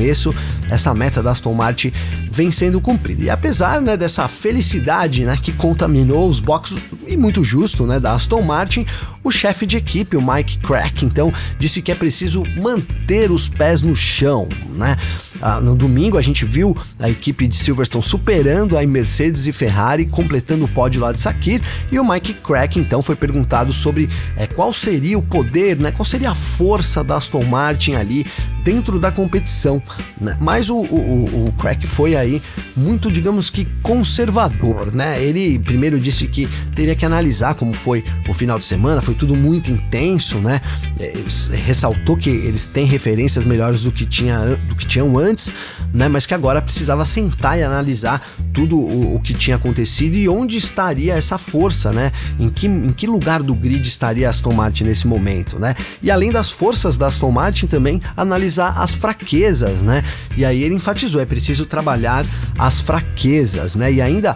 essa 0.70 0.94
meta 0.94 1.22
da 1.22 1.32
Aston 1.32 1.54
Martin 1.54 1.92
vem 2.32 2.52
sendo 2.52 2.82
cumprida. 2.82 3.24
E 3.24 3.30
apesar 3.30 3.82
né, 3.82 3.96
dessa 3.96 4.28
felicidade 4.28 5.24
né, 5.24 5.36
que 5.42 5.52
contaminou 5.54 6.28
os 6.28 6.40
boxes, 6.40 6.78
e 7.08 7.16
muito 7.16 7.44
justo, 7.44 7.86
né, 7.86 8.00
da 8.00 8.14
Aston 8.14 8.42
Martin, 8.42 8.86
o 9.26 9.32
chefe 9.32 9.66
de 9.66 9.76
equipe, 9.76 10.16
o 10.16 10.22
Mike 10.22 10.60
Crack, 10.60 11.04
então, 11.04 11.34
disse 11.58 11.82
que 11.82 11.92
é 11.92 11.96
preciso 11.96 12.44
manter 12.58 13.32
os 13.32 13.50
pés 13.50 13.82
no 13.82 13.96
chão. 13.96 14.48
Né? 14.70 14.96
Ah, 15.42 15.60
no 15.60 15.76
domingo 15.76 16.16
a 16.16 16.22
gente 16.22 16.46
viu 16.46 16.78
a 17.00 17.10
equipe 17.10 17.48
de 17.48 17.56
Silverstone 17.56 18.04
superando 18.04 18.78
a 18.78 18.86
Mercedes 18.86 19.48
e 19.48 19.52
Ferrari, 19.52 20.06
completando 20.06 20.66
o 20.66 20.68
pódio 20.68 21.02
lá 21.02 21.12
de 21.12 21.20
Sakir, 21.20 21.60
e 21.92 22.00
o 22.00 22.08
Mike 22.08 22.36
Crack 22.36 22.80
então 22.80 23.02
foi 23.02 23.16
perguntado 23.16 23.74
sobre 23.74 24.08
é, 24.38 24.46
qual 24.46 24.72
seria 24.72 25.18
o 25.18 25.24
poder, 25.24 25.80
né, 25.80 25.92
qual 25.92 26.06
seria 26.06 26.30
a 26.30 26.36
força 26.36 27.04
da 27.04 27.18
Aston 27.18 27.44
Martin 27.46 27.96
ali 27.96 28.28
dentro 28.64 29.00
da 29.00 29.12
competição. 29.12 29.82
Né? 30.22 30.38
Mas 30.40 30.70
o, 30.70 30.78
o, 30.78 31.48
o 31.48 31.52
Crack 31.54 31.88
foi 31.88 32.16
aí 32.16 32.42
muito, 32.76 33.12
digamos 33.12 33.50
que, 33.50 33.66
conservador. 33.82 34.94
Né? 34.94 35.24
Ele 35.24 35.58
primeiro 35.58 36.00
disse 36.00 36.28
que 36.28 36.48
teria 36.76 36.96
que 36.96 37.06
analisar 37.06 37.56
como 37.56 37.74
foi 37.74 38.04
o 38.28 38.34
final 38.34 38.60
de 38.60 38.66
semana, 38.66 39.02
foi 39.02 39.15
tudo 39.16 39.36
muito 39.36 39.72
intenso, 39.72 40.38
né? 40.40 40.62
É, 41.00 41.14
ressaltou 41.66 42.16
que 42.18 42.30
eles 42.30 42.68
têm 42.68 42.86
referências 42.86 43.46
melhores 43.46 43.84
do 43.84 43.92
que, 43.92 44.06
tinha, 44.06 44.40
do 44.68 44.76
que 44.76 44.86
tinham 44.86 45.18
antes, 45.18 45.54
né? 45.94 46.08
Mas 46.08 46.26
que 46.26 46.34
agora 46.34 46.62
precisava 46.62 47.06
sentar 47.06 47.58
e 47.58 47.64
analisar 47.64 48.22
tudo 48.54 48.78
o, 48.78 49.16
o 49.16 49.20
que 49.20 49.34
tinha 49.34 49.56
acontecido 49.56 50.16
e 50.16 50.30
onde 50.30 50.58
estaria 50.58 51.14
essa 51.14 51.38
força, 51.38 51.92
né? 51.92 52.12
Em 52.40 52.50
que, 52.50 52.68
em 52.68 52.92
que 52.92 53.08
lugar 53.08 53.42
do 53.42 53.56
grid 53.56 53.88
estaria 53.88 54.30
Aston 54.30 54.54
Martin 54.54 54.86
nesse 54.86 55.08
momento, 55.08 55.60
né? 55.60 55.76
E 56.02 56.12
além 56.12 56.32
das 56.32 56.52
forças 56.52 56.98
da 56.98 57.08
Aston 57.08 57.32
Martin, 57.32 57.68
também 57.68 58.02
analisar 58.16 58.80
as 58.82 58.94
fraquezas, 58.94 59.82
né? 59.82 60.04
E 60.38 60.46
aí 60.46 60.64
ele 60.64 60.76
enfatizou: 60.76 61.22
é 61.22 61.26
preciso 61.26 61.66
trabalhar 61.66 62.26
as 62.58 62.80
fraquezas, 62.80 63.76
né? 63.76 63.92
E 63.92 64.02
ainda 64.02 64.36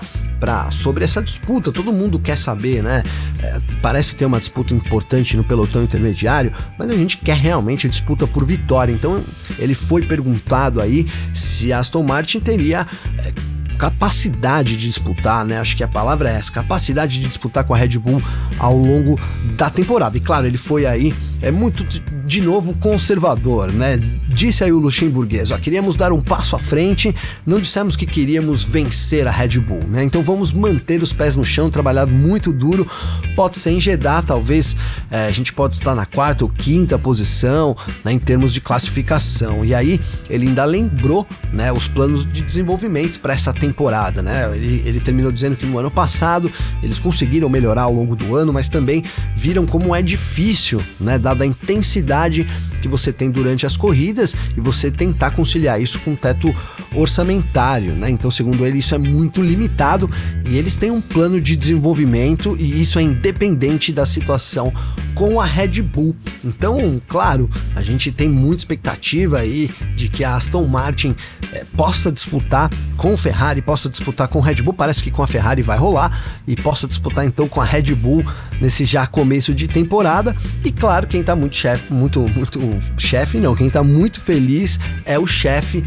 sobre 0.72 1.04
essa 1.04 1.22
disputa, 1.22 1.72
todo 1.72 1.92
mundo 1.92 2.20
quer 2.20 2.38
saber, 2.38 2.82
né? 2.82 3.04
É, 3.42 3.60
parece 3.82 4.16
ter 4.16 4.26
uma 4.26 4.40
disputa 4.40 4.74
importante 4.74 5.36
no 5.36 5.44
pelotão 5.44 5.84
intermediário, 5.84 6.52
mas 6.78 6.90
a 6.90 6.96
gente 6.96 7.18
quer 7.18 7.36
realmente 7.36 7.90
disputa 7.90 8.26
por 8.26 8.46
vitória. 8.46 8.92
Então 8.92 9.24
ele 9.58 9.74
foi 9.74 10.02
perguntado 10.02 10.82
aí 10.82 11.08
se 11.34 11.74
Aston 11.74 12.04
Martin 12.04 12.40
teria 12.40 12.88
é, 13.18 13.34
capacidade 13.80 14.76
de 14.76 14.88
disputar, 14.88 15.46
né? 15.46 15.58
Acho 15.58 15.76
que 15.76 15.84
a 15.84 15.88
palavra 15.88 16.30
é 16.30 16.36
essa, 16.36 16.52
capacidade 16.52 17.20
de 17.20 17.26
disputar 17.26 17.64
com 17.64 17.74
a 17.74 17.78
Red 17.78 17.98
Bull 17.98 18.22
ao 18.60 18.78
longo 18.78 19.20
da 19.56 19.70
temporada. 19.70 20.18
E 20.18 20.20
claro, 20.20 20.46
ele 20.46 20.58
foi 20.58 20.86
aí, 20.86 21.14
é 21.42 21.50
muito 21.50 21.84
de 22.26 22.42
novo 22.42 22.74
conservador, 22.76 23.72
né? 23.72 23.98
Disse 24.30 24.64
aí 24.64 24.72
o 24.72 24.80
luxemburguês, 24.80 25.52
ó, 25.52 25.58
queríamos 25.58 25.96
dar 25.96 26.12
um 26.12 26.22
passo 26.22 26.56
à 26.56 26.60
frente, 26.60 27.14
não 27.46 27.60
dissemos 27.60 27.96
que 27.96 28.06
queríamos 28.06 28.64
vencer 28.64 29.28
a 29.28 29.32
Red 29.32 29.60
Bull, 29.60 29.84
né? 29.88 30.04
Então 30.04 30.22
vamos 30.22 30.54
manter 30.54 31.02
os 31.02 31.12
pés 31.12 31.36
no 31.36 31.44
chão, 31.44 31.70
trabalhar 31.70 32.06
muito 32.06 32.54
duro, 32.54 32.88
pode 33.36 33.58
ser 33.58 33.72
em 33.72 33.82
Jeddah, 33.82 34.22
talvez 34.22 34.78
é, 35.10 35.26
a 35.26 35.32
gente 35.32 35.52
pode 35.52 35.76
estar 35.76 35.96
na 35.96 36.06
quarta 36.06 36.44
ou 36.44 36.50
quinta 36.50 36.98
posição, 36.98 37.76
né, 38.04 38.14
em 38.14 38.20
termos 38.20 38.54
de 38.54 38.62
classificação. 38.62 39.66
E 39.66 39.74
aí 39.74 40.00
ele 40.30 40.48
ainda 40.48 40.64
lembrou, 40.64 41.28
né, 41.52 41.72
os 41.72 41.88
planos 41.88 42.26
de 42.32 42.42
desenvolvimento 42.42 43.20
para 43.20 43.34
essa 43.34 43.52
temporada 43.52 44.20
né? 44.22 44.50
Ele, 44.56 44.84
ele 44.86 45.00
terminou 45.00 45.32
dizendo 45.32 45.56
que 45.56 45.66
no 45.66 45.78
ano 45.78 45.92
passado 45.92 46.52
eles 46.82 47.00
conseguiram 47.00 47.50
melhorar 47.50 47.84
ao 47.84 47.94
longo 47.94 48.16
do 48.16 48.36
ano, 48.36 48.54
mas 48.54 48.70
também 48.70 49.04
viram 49.36 49.66
como 49.66 49.96
é 49.96 50.02
difícil, 50.02 50.82
né? 51.00 51.18
Dada 51.18 51.44
a 51.44 51.48
intensidade 51.48 52.48
que 52.82 52.88
você 52.88 53.12
tem 53.12 53.30
durante 53.30 53.66
as 53.66 53.76
corridas 53.76 54.19
e 54.56 54.62
você 54.62 54.92
tentar 54.92 55.32
conciliar 55.32 55.82
isso 55.82 56.00
com 56.00 56.14
o 56.14 56.18
teto 56.18 56.54
orçamentário, 56.94 57.94
né? 57.94 58.10
Então, 58.10 58.32
segundo 58.32 58.66
ele, 58.66 58.80
isso 58.80 58.96
é 58.96 58.98
muito 58.98 59.42
limitado 59.42 60.10
e 60.46 60.58
eles 60.58 60.78
têm 60.78 60.92
um 60.92 61.02
plano 61.02 61.40
de 61.40 61.56
desenvolvimento 61.56 62.56
e 62.60 62.82
isso 62.82 63.00
é 63.00 63.02
independente 63.02 63.92
da 63.92 64.06
situação 64.06 64.74
com 65.14 65.40
a 65.40 65.46
Red 65.46 65.82
Bull. 65.82 66.16
Então, 66.44 67.02
claro, 67.08 67.50
a 67.76 67.82
gente 67.82 68.12
tem 68.12 68.30
muita 68.30 68.62
expectativa 68.62 69.40
aí 69.40 69.70
de 69.96 70.10
que 70.10 70.24
a 70.24 70.36
Aston 70.36 70.66
Martin 70.68 71.16
é, 71.52 71.66
possa 71.76 72.12
disputar 72.12 72.70
com 72.98 73.16
Ferrari, 73.18 73.62
possa 73.62 73.90
disputar 73.90 74.28
com 74.28 74.40
Red 74.40 74.62
Bull. 74.62 74.74
Parece 74.74 75.04
que 75.04 75.12
com 75.12 75.22
a 75.22 75.28
Ferrari 75.28 75.62
vai 75.62 75.78
rolar 75.78 76.40
e 76.48 76.56
possa 76.56 76.88
disputar 76.88 77.26
então 77.26 77.48
com 77.48 77.62
a 77.62 77.66
Red 77.66 77.94
Bull 77.96 78.24
nesse 78.62 78.86
já 78.86 79.06
começo 79.08 79.54
de 79.54 79.68
temporada. 79.68 80.36
E 80.64 80.72
claro, 80.72 81.08
quem 81.08 81.24
tá 81.24 81.36
muito 81.36 81.56
chefe, 81.56 81.92
muito, 81.92 82.22
muito 82.22 82.60
chefe 82.98 83.38
não, 83.40 83.56
quem 83.56 83.70
tá 83.70 83.84
muito 83.84 84.20
feliz 84.22 84.80
é 85.06 85.18
o 85.18 85.28
chefe 85.28 85.84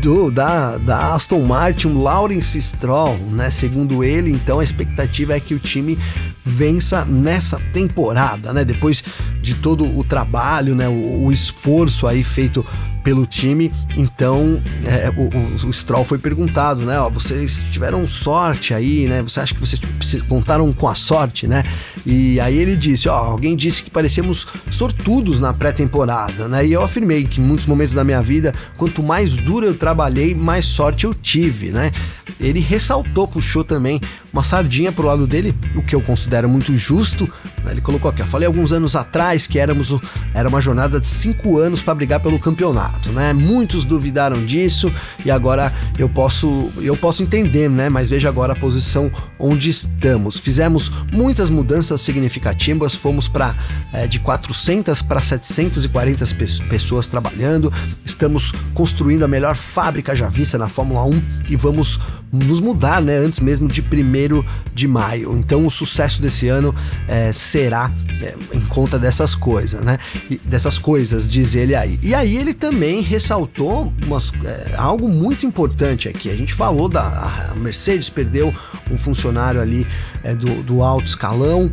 do 0.00 0.30
da, 0.30 0.78
da 0.78 1.14
Aston 1.14 1.40
Martin, 1.42 1.88
o 1.88 2.02
Lawrence 2.02 2.60
Stroll, 2.60 3.16
né? 3.30 3.50
Segundo 3.50 4.02
ele, 4.02 4.30
então 4.30 4.60
a 4.60 4.64
expectativa 4.64 5.34
é 5.34 5.40
que 5.40 5.54
o 5.54 5.58
time 5.58 5.98
vença 6.44 7.04
nessa 7.04 7.58
temporada, 7.72 8.52
né? 8.52 8.64
Depois 8.64 9.02
de 9.40 9.54
todo 9.54 9.84
o 9.98 10.04
trabalho, 10.04 10.74
né? 10.74 10.88
O, 10.88 11.24
o 11.24 11.32
esforço 11.32 12.06
aí 12.06 12.22
feito 12.22 12.64
pelo 13.06 13.24
time. 13.24 13.70
Então, 13.96 14.60
é, 14.84 15.08
o, 15.10 15.68
o, 15.68 15.72
Stroll 15.72 16.04
foi 16.04 16.18
perguntado, 16.18 16.82
né? 16.82 16.98
Ó, 16.98 17.08
vocês 17.08 17.64
tiveram 17.70 18.04
sorte 18.04 18.74
aí, 18.74 19.06
né? 19.06 19.22
Você 19.22 19.38
acha 19.38 19.54
que 19.54 19.60
vocês 19.60 19.80
contaram 20.22 20.72
com 20.72 20.88
a 20.88 20.94
sorte, 20.96 21.46
né? 21.46 21.62
E 22.04 22.40
aí 22.40 22.58
ele 22.58 22.74
disse, 22.74 23.08
ó, 23.08 23.14
alguém 23.14 23.54
disse 23.54 23.84
que 23.84 23.90
parecemos 23.92 24.48
sortudos 24.72 25.38
na 25.38 25.52
pré-temporada, 25.52 26.48
né? 26.48 26.66
E 26.66 26.72
eu 26.72 26.82
afirmei 26.82 27.24
que 27.24 27.40
em 27.40 27.44
muitos 27.44 27.66
momentos 27.66 27.94
da 27.94 28.02
minha 28.02 28.20
vida, 28.20 28.52
quanto 28.76 29.04
mais 29.04 29.36
duro 29.36 29.64
eu 29.64 29.74
trabalhei, 29.76 30.34
mais 30.34 30.66
sorte 30.66 31.04
eu 31.04 31.14
tive, 31.14 31.70
né? 31.70 31.92
Ele 32.40 32.58
ressaltou, 32.58 33.28
puxou 33.28 33.62
também 33.62 34.00
uma 34.36 34.44
sardinha 34.44 34.92
pro 34.92 35.06
lado 35.06 35.26
dele, 35.26 35.54
o 35.74 35.82
que 35.82 35.94
eu 35.94 36.02
considero 36.02 36.46
muito 36.46 36.76
justo. 36.76 37.24
Né? 37.64 37.72
Ele 37.72 37.80
colocou 37.80 38.10
aqui, 38.10 38.22
falei 38.24 38.46
alguns 38.46 38.70
anos 38.70 38.94
atrás 38.94 39.46
que 39.46 39.58
éramos 39.58 39.90
o, 39.90 40.00
era 40.34 40.46
uma 40.46 40.60
jornada 40.60 41.00
de 41.00 41.08
cinco 41.08 41.58
anos 41.58 41.80
para 41.80 41.94
brigar 41.94 42.20
pelo 42.20 42.38
campeonato, 42.38 43.10
né? 43.12 43.32
Muitos 43.32 43.84
duvidaram 43.84 44.44
disso 44.44 44.92
e 45.24 45.30
agora 45.30 45.72
eu 45.98 46.08
posso 46.08 46.70
eu 46.76 46.94
posso 46.96 47.22
entender, 47.22 47.70
né? 47.70 47.88
Mas 47.88 48.10
veja 48.10 48.28
agora 48.28 48.52
a 48.52 48.56
posição 48.56 49.10
onde 49.38 49.70
estamos. 49.70 50.38
Fizemos 50.38 50.92
muitas 51.10 51.48
mudanças 51.48 52.02
significativas, 52.02 52.94
fomos 52.94 53.28
para 53.28 53.54
é, 53.92 54.06
de 54.06 54.18
400 54.20 55.00
para 55.00 55.22
740 55.22 56.24
pessoas 56.68 57.08
trabalhando. 57.08 57.72
Estamos 58.04 58.52
construindo 58.74 59.24
a 59.24 59.28
melhor 59.28 59.56
fábrica 59.56 60.14
já 60.14 60.28
vista 60.28 60.58
na 60.58 60.68
Fórmula 60.68 61.04
1 61.04 61.22
e 61.48 61.56
vamos 61.56 61.98
nos 62.44 62.60
mudar, 62.60 63.00
né? 63.00 63.16
Antes 63.18 63.40
mesmo 63.40 63.68
de 63.68 63.80
1 63.80 64.44
de 64.74 64.86
maio. 64.86 65.36
Então 65.36 65.66
o 65.66 65.70
sucesso 65.70 66.20
desse 66.20 66.48
ano 66.48 66.74
é, 67.08 67.32
será 67.32 67.90
é, 68.22 68.34
em 68.54 68.60
conta 68.66 68.98
dessas 68.98 69.34
coisas, 69.34 69.82
né? 69.82 69.98
E 70.30 70.36
dessas 70.38 70.78
coisas, 70.78 71.30
diz 71.30 71.54
ele 71.54 71.74
aí. 71.74 71.98
E 72.02 72.14
aí 72.14 72.36
ele 72.36 72.54
também 72.54 73.00
ressaltou 73.00 73.92
umas, 74.06 74.32
é, 74.44 74.74
algo 74.76 75.08
muito 75.08 75.46
importante 75.46 76.08
aqui. 76.08 76.30
A 76.30 76.36
gente 76.36 76.54
falou 76.54 76.88
da 76.88 77.52
Mercedes 77.56 78.08
perdeu 78.10 78.54
um 78.90 78.96
funcionário 78.96 79.60
ali 79.60 79.86
é, 80.22 80.34
do, 80.34 80.62
do 80.62 80.82
alto 80.82 81.06
escalão 81.06 81.70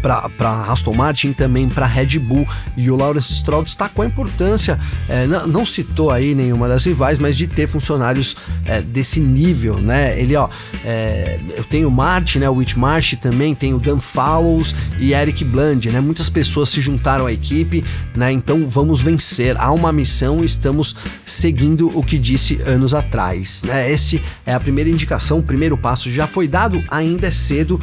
para 0.00 0.72
Aston 0.72 0.94
Martin 0.94 1.32
também 1.32 1.68
para 1.68 1.86
Red 1.86 2.18
Bull 2.18 2.46
e 2.76 2.90
o 2.90 2.96
Lawrence 2.96 3.34
Stroll 3.34 3.62
destacou 3.64 4.04
a 4.04 4.06
importância, 4.06 4.78
é, 5.08 5.26
não, 5.26 5.46
não, 5.46 5.64
citou 5.64 6.10
aí 6.10 6.34
nenhuma 6.34 6.68
das 6.68 6.84
rivais, 6.84 7.18
mas 7.18 7.36
de 7.36 7.46
ter 7.46 7.68
funcionários 7.68 8.36
é, 8.64 8.80
desse 8.80 9.20
nível, 9.20 9.78
né? 9.78 10.18
Ele, 10.18 10.34
ó, 10.36 10.48
é, 10.84 11.38
eu 11.56 11.64
tenho 11.64 11.90
Martin, 11.90 12.38
né? 12.38 12.48
O 12.48 12.54
Whit 12.54 12.76
também, 13.20 13.54
tem 13.54 13.74
o 13.74 13.78
Dan 13.78 14.00
Fallows 14.00 14.74
e 14.98 15.12
Eric 15.12 15.44
Bland, 15.44 15.90
né? 15.90 16.00
Muitas 16.00 16.28
pessoas 16.28 16.68
se 16.68 16.80
juntaram 16.80 17.26
à 17.26 17.32
equipe, 17.32 17.84
né? 18.14 18.32
Então 18.32 18.66
vamos 18.68 19.00
vencer. 19.00 19.56
Há 19.58 19.70
uma 19.72 19.92
missão, 19.92 20.44
estamos 20.44 20.96
seguindo 21.24 21.96
o 21.96 22.02
que 22.02 22.18
disse 22.18 22.60
anos 22.62 22.94
atrás, 22.94 23.62
né? 23.62 23.90
Esse 23.90 24.22
é 24.44 24.54
a 24.54 24.60
primeira 24.60 24.90
indicação, 24.90 25.38
o 25.38 25.42
primeiro 25.42 25.76
passo 25.76 26.10
já 26.10 26.26
foi 26.26 26.48
dado, 26.48 26.82
ainda 26.90 27.28
é 27.28 27.30
cedo, 27.30 27.80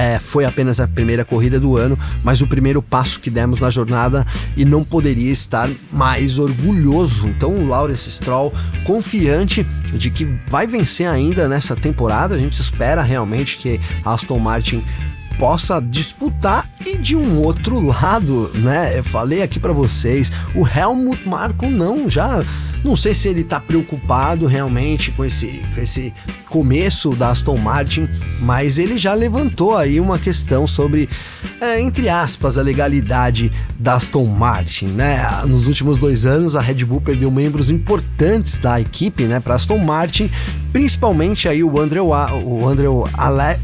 é, 0.00 0.18
foi 0.18 0.46
apenas 0.46 0.80
a 0.80 0.88
primeira 0.88 1.26
corrida 1.26 1.60
do 1.60 1.76
ano, 1.76 1.98
mas 2.24 2.40
o 2.40 2.46
primeiro 2.46 2.80
passo 2.80 3.20
que 3.20 3.28
demos 3.28 3.60
na 3.60 3.68
jornada 3.68 4.26
e 4.56 4.64
não 4.64 4.82
poderia 4.82 5.30
estar 5.30 5.68
mais 5.92 6.38
orgulhoso. 6.38 7.28
Então, 7.28 7.54
o 7.54 7.68
Lawrence 7.68 8.10
Stroll 8.10 8.50
confiante 8.84 9.62
de 9.92 10.10
que 10.10 10.24
vai 10.48 10.66
vencer 10.66 11.06
ainda 11.06 11.46
nessa 11.46 11.76
temporada. 11.76 12.34
A 12.34 12.38
gente 12.38 12.58
espera 12.58 13.02
realmente 13.02 13.58
que 13.58 13.78
Aston 14.02 14.38
Martin 14.38 14.82
possa 15.38 15.80
disputar 15.80 16.66
e 16.86 16.96
de 16.96 17.14
um 17.14 17.38
outro 17.38 17.78
lado, 17.78 18.50
né? 18.54 18.98
Eu 18.98 19.04
falei 19.04 19.42
aqui 19.42 19.60
para 19.60 19.74
vocês, 19.74 20.32
o 20.54 20.66
Helmut 20.66 21.28
Marko 21.28 21.68
não 21.68 22.08
já 22.08 22.42
não 22.82 22.96
sei 22.96 23.12
se 23.14 23.28
ele 23.28 23.44
tá 23.44 23.60
preocupado 23.60 24.46
realmente 24.46 25.10
com 25.10 25.24
esse, 25.24 25.62
com 25.74 25.80
esse 25.80 26.12
começo 26.48 27.10
da 27.10 27.30
Aston 27.30 27.56
Martin, 27.56 28.08
mas 28.40 28.76
ele 28.76 28.98
já 28.98 29.14
levantou 29.14 29.76
aí 29.76 30.00
uma 30.00 30.18
questão 30.18 30.66
sobre, 30.66 31.08
é, 31.60 31.80
entre 31.80 32.08
aspas, 32.08 32.58
a 32.58 32.62
legalidade 32.62 33.52
da 33.78 33.94
Aston 33.94 34.26
Martin, 34.26 34.86
né? 34.86 35.20
Nos 35.46 35.68
últimos 35.68 35.98
dois 35.98 36.26
anos, 36.26 36.56
a 36.56 36.60
Red 36.60 36.84
Bull 36.84 37.00
perdeu 37.00 37.30
membros 37.30 37.70
importantes 37.70 38.58
da 38.58 38.80
equipe, 38.80 39.24
né, 39.24 39.38
para 39.38 39.54
Aston 39.54 39.78
Martin, 39.78 40.30
principalmente 40.72 41.48
aí 41.48 41.62
o 41.62 41.80
Andrew, 41.80 42.08
o 42.08 42.68
Andrew 42.68 43.08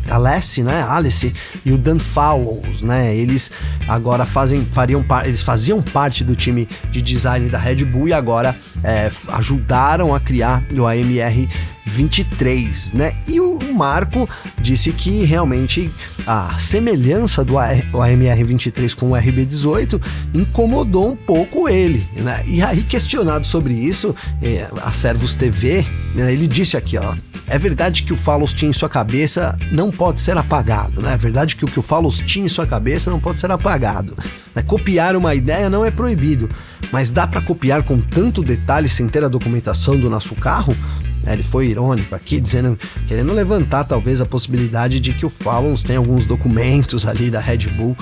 Alessi, 0.09 0.63
né, 0.63 0.87
Alice 0.89 1.33
e 1.65 1.73
o 1.73 1.79
Dan 1.79 1.99
Fowles, 1.99 2.83
né? 2.83 3.15
Eles 3.15 3.51
agora 3.89 4.25
fazem, 4.25 4.65
fariam, 4.65 5.05
eles 5.25 5.43
faziam 5.43 5.83
parte 5.83 6.23
do 6.23 6.37
time 6.37 6.69
de 6.91 7.03
design 7.03 7.49
da 7.49 7.59
Red 7.59 7.85
Bull 7.85 8.09
e 8.09 8.13
agora 8.13 8.55
é, 8.83 9.06
ajudaram 9.29 10.15
a 10.15 10.21
criar 10.21 10.65
o 10.79 10.87
AMR 10.87 11.49
23, 11.87 12.93
né? 12.93 13.15
E 13.29 13.41
o 13.41 13.59
Marco 13.73 14.29
disse 14.61 14.93
que 14.93 15.25
realmente 15.25 15.91
a 16.27 16.59
semelhança 16.59 17.45
do 17.45 17.57
AMR 17.57 18.45
23 18.45 18.93
com 18.93 19.13
o 19.13 19.15
RB18 19.15 20.03
incomodou 20.35 21.13
um 21.13 21.17
pouco 21.17 21.69
ele, 21.69 22.07
né? 22.17 22.43
E 22.47 22.61
aí 22.61 22.83
questionado 22.83 23.47
sobre 23.47 23.73
isso, 23.73 24.15
é, 24.43 24.69
a 24.83 24.93
Servus 24.93 25.37
TV, 25.37 25.87
né, 26.15 26.33
ele 26.33 26.49
disse 26.49 26.77
aqui, 26.77 26.99
ó, 26.99 27.15
é 27.49 27.59
verdade 27.59 28.03
que 28.03 28.13
o 28.13 28.17
Falos 28.17 28.53
tinha 28.53 28.69
em 28.69 28.75
sua 28.75 28.89
cabeça 28.89 29.57
não 29.71 29.93
pode 29.93 30.21
ser 30.21 30.37
apagado, 30.37 31.01
né? 31.01 31.15
É 31.15 31.17
verdade 31.17 31.55
que 31.55 31.65
o 31.65 31.69
que 31.69 31.79
o 31.79 31.83
Falos 31.83 32.19
tinha 32.19 32.45
em 32.45 32.49
sua 32.49 32.67
cabeça 32.67 33.09
não 33.09 33.21
pode 33.21 33.39
ser 33.39 33.51
apagado. 33.53 34.17
Né? 34.53 34.63
Copiar 34.63 35.15
uma 35.15 35.33
ideia 35.33 35.71
não 35.71 35.85
é 35.85 35.91
proibido, 35.91 36.51
mas 36.91 37.11
dá 37.11 37.25
para 37.25 37.41
copiar 37.41 37.85
com 37.85 38.01
tanto 38.01 38.43
detalhe 38.43 38.89
sem 38.89 39.07
ter 39.07 39.23
a 39.23 39.29
documentação 39.29 39.97
do 39.97 40.11
nosso 40.11 40.35
carro? 40.35 40.77
É, 41.27 41.33
ele 41.33 41.43
foi 41.43 41.69
irônico 41.69 42.15
aqui, 42.15 42.39
dizendo, 42.41 42.79
querendo 43.07 43.33
levantar 43.33 43.85
talvez 43.85 44.21
a 44.21 44.27
possibilidade 44.27 45.01
de 45.01 45.13
que 45.13 45.27
o 45.27 45.31
Fallons 45.31 45.83
tem 45.83 45.97
alguns 45.97 46.25
documentos 46.25 47.07
ali 47.07 47.31
da 47.31 47.41
Red 47.41 47.69
Bull 47.77 47.97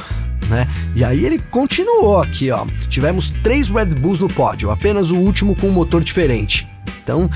né? 0.48 0.68
E 0.94 1.04
aí 1.04 1.24
ele 1.24 1.38
continuou 1.38 2.20
aqui, 2.20 2.50
ó. 2.50 2.66
Tivemos 2.88 3.30
três 3.42 3.68
Red 3.68 3.86
Bulls 3.86 4.20
no 4.20 4.28
pódio, 4.28 4.70
apenas 4.70 5.10
o 5.10 5.16
último 5.16 5.56
com 5.56 5.68
um 5.68 5.72
motor 5.72 6.02
diferente. 6.02 6.68
Então, 7.02 7.30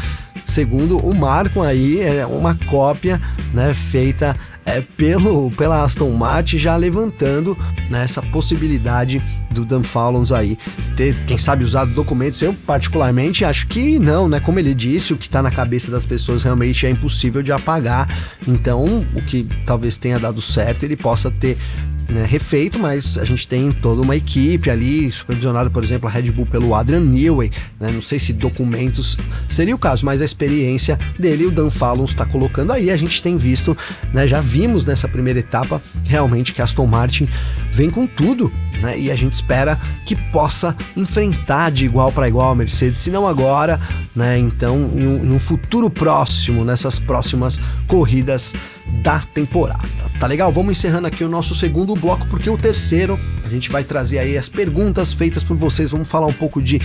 segundo 0.46 0.98
o 0.98 1.14
Marco 1.14 1.62
aí, 1.62 2.00
é 2.00 2.26
uma 2.26 2.54
cópia, 2.54 3.20
né, 3.52 3.74
feita 3.74 4.36
é, 4.64 4.80
pelo, 4.80 5.50
pela 5.52 5.82
Aston 5.82 6.10
Martin 6.10 6.58
já 6.58 6.76
levantando 6.76 7.56
né, 7.90 8.02
essa 8.04 8.22
possibilidade 8.22 9.20
do 9.50 9.64
Dan 9.64 9.82
Fallons 9.82 10.32
aí 10.32 10.58
ter, 10.96 11.14
quem 11.26 11.38
sabe, 11.38 11.64
usado 11.64 11.92
documentos. 11.92 12.40
Eu, 12.42 12.54
particularmente, 12.54 13.44
acho 13.44 13.66
que 13.68 13.98
não, 13.98 14.28
né? 14.28 14.40
Como 14.40 14.58
ele 14.58 14.74
disse, 14.74 15.12
o 15.12 15.16
que 15.16 15.26
está 15.26 15.42
na 15.42 15.50
cabeça 15.50 15.90
das 15.90 16.06
pessoas 16.06 16.42
realmente 16.42 16.86
é 16.86 16.90
impossível 16.90 17.42
de 17.42 17.52
apagar. 17.52 18.08
Então, 18.46 19.06
o 19.14 19.22
que 19.22 19.46
talvez 19.64 19.96
tenha 19.98 20.18
dado 20.18 20.40
certo, 20.40 20.84
ele 20.84 20.96
possa 20.96 21.30
ter 21.30 21.56
né, 22.08 22.24
refeito, 22.24 22.78
mas 22.78 23.18
a 23.18 23.24
gente 23.24 23.46
tem 23.46 23.70
toda 23.70 24.00
uma 24.00 24.16
equipe 24.16 24.70
ali, 24.70 25.10
supervisionada, 25.12 25.68
por 25.68 25.84
exemplo, 25.84 26.08
a 26.08 26.10
Red 26.10 26.30
Bull 26.30 26.46
pelo 26.46 26.74
Adrian 26.74 27.00
Newey, 27.00 27.50
né, 27.78 27.90
não 27.92 28.00
sei 28.00 28.18
se 28.18 28.32
documentos 28.32 29.18
seria 29.48 29.74
o 29.74 29.78
caso, 29.78 30.06
mas 30.06 30.22
a 30.22 30.24
experiência 30.24 30.98
dele, 31.18 31.46
o 31.46 31.50
Dan 31.50 31.70
Fallon 31.70 32.04
está 32.04 32.24
colocando 32.24 32.72
aí, 32.72 32.90
a 32.90 32.96
gente 32.96 33.22
tem 33.22 33.36
visto, 33.36 33.76
né, 34.12 34.26
já 34.26 34.40
vimos 34.40 34.86
nessa 34.86 35.06
primeira 35.06 35.38
etapa, 35.38 35.82
realmente 36.04 36.52
que 36.52 36.62
Aston 36.62 36.86
Martin 36.86 37.28
vem 37.72 37.90
com 37.90 38.06
tudo, 38.06 38.50
né, 38.80 38.98
e 38.98 39.10
a 39.10 39.16
gente 39.16 39.32
espera 39.32 39.78
que 40.06 40.14
possa 40.30 40.76
enfrentar 40.96 41.70
de 41.70 41.84
igual 41.84 42.12
para 42.12 42.28
igual 42.28 42.52
a 42.52 42.54
Mercedes, 42.54 43.00
se 43.00 43.10
não 43.10 43.26
agora, 43.26 43.80
né, 44.14 44.38
então 44.38 44.76
em 44.94 45.06
um, 45.06 45.24
em 45.26 45.32
um 45.32 45.38
futuro 45.38 45.90
próximo, 45.90 46.64
nessas 46.64 46.98
próximas 46.98 47.60
corridas 47.86 48.54
da 49.02 49.18
temporada. 49.18 50.08
Tá 50.18 50.26
legal? 50.26 50.50
Vamos 50.50 50.72
encerrando 50.72 51.06
aqui 51.06 51.22
o 51.22 51.28
nosso 51.28 51.54
segundo 51.54 51.94
bloco, 51.94 52.26
porque 52.26 52.50
o 52.50 52.58
terceiro 52.58 53.18
a 53.44 53.48
gente 53.48 53.70
vai 53.70 53.84
trazer 53.84 54.18
aí 54.18 54.36
as 54.36 54.48
perguntas 54.48 55.12
feitas 55.12 55.42
por 55.42 55.56
vocês. 55.56 55.90
Vamos 55.90 56.08
falar 56.08 56.26
um 56.26 56.32
pouco 56.32 56.60
de 56.60 56.80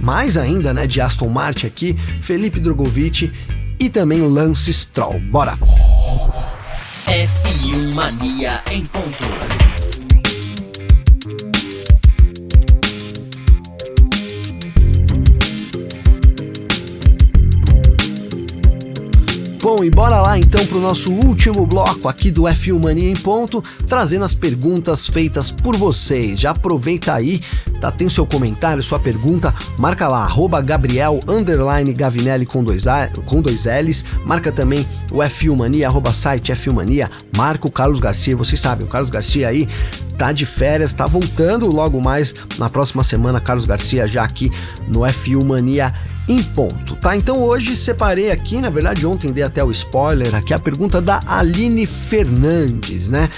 mais 0.00 0.36
ainda, 0.36 0.72
né, 0.72 0.86
de 0.86 1.00
Aston 1.00 1.28
Martin 1.28 1.66
aqui, 1.66 1.96
Felipe 2.20 2.60
Drogovic 2.60 3.30
e 3.78 3.90
também 3.90 4.20
Lance 4.22 4.72
Stroll. 4.72 5.20
Bora! 5.20 5.58
F1 7.06 7.94
Mania 7.94 8.62
em 8.70 8.84
ponto. 8.84 9.57
Bom, 19.70 19.84
e 19.84 19.90
bora 19.90 20.22
lá 20.22 20.38
então 20.38 20.64
para 20.64 20.78
o 20.78 20.80
nosso 20.80 21.12
último 21.12 21.66
bloco 21.66 22.08
aqui 22.08 22.30
do 22.30 22.44
F1 22.44 22.80
Mania 22.80 23.10
em 23.10 23.14
ponto, 23.14 23.62
trazendo 23.86 24.24
as 24.24 24.32
perguntas 24.32 25.06
feitas 25.06 25.50
por 25.50 25.76
vocês. 25.76 26.40
Já 26.40 26.52
aproveita 26.52 27.12
aí, 27.12 27.42
tá? 27.78 27.92
Tem 27.92 28.08
seu 28.08 28.24
comentário, 28.24 28.82
sua 28.82 28.98
pergunta, 28.98 29.52
marca 29.76 30.08
lá, 30.08 30.24
arroba 30.24 30.62
Gabriel 30.62 31.20
Gavinelli 31.94 32.46
com 32.46 32.64
dois, 32.64 32.86
A, 32.86 33.08
com 33.26 33.42
dois 33.42 33.66
L's, 33.66 34.06
marca 34.24 34.50
também 34.50 34.86
o 35.12 35.18
F1 35.18 35.54
Mania, 35.54 35.88
arroba 35.88 36.14
site 36.14 36.50
F1 36.50 36.72
Mania, 36.72 37.10
marca 37.36 37.68
o 37.68 37.70
Carlos 37.70 38.00
Garcia, 38.00 38.34
vocês 38.34 38.58
sabem, 38.58 38.86
o 38.86 38.88
Carlos 38.88 39.10
Garcia 39.10 39.48
aí 39.48 39.68
tá 40.16 40.32
de 40.32 40.46
férias, 40.46 40.94
tá 40.94 41.06
voltando 41.06 41.70
logo 41.70 42.00
mais 42.00 42.34
na 42.56 42.70
próxima 42.70 43.04
semana, 43.04 43.38
Carlos 43.38 43.66
Garcia 43.66 44.06
já 44.06 44.24
aqui 44.24 44.50
no 44.88 45.00
F1 45.00 45.44
Mania 45.44 45.92
em 46.28 46.42
ponto, 46.42 46.94
tá? 46.96 47.16
Então 47.16 47.42
hoje 47.42 47.74
separei 47.74 48.30
aqui, 48.30 48.60
na 48.60 48.70
verdade 48.70 49.06
ontem 49.06 49.32
dei 49.32 49.42
até 49.42 49.64
o 49.64 49.70
spoiler 49.70 50.34
aqui, 50.34 50.52
a 50.52 50.58
pergunta 50.58 51.00
da 51.00 51.20
Aline 51.26 51.86
Fernandes, 51.86 53.08
né? 53.08 53.28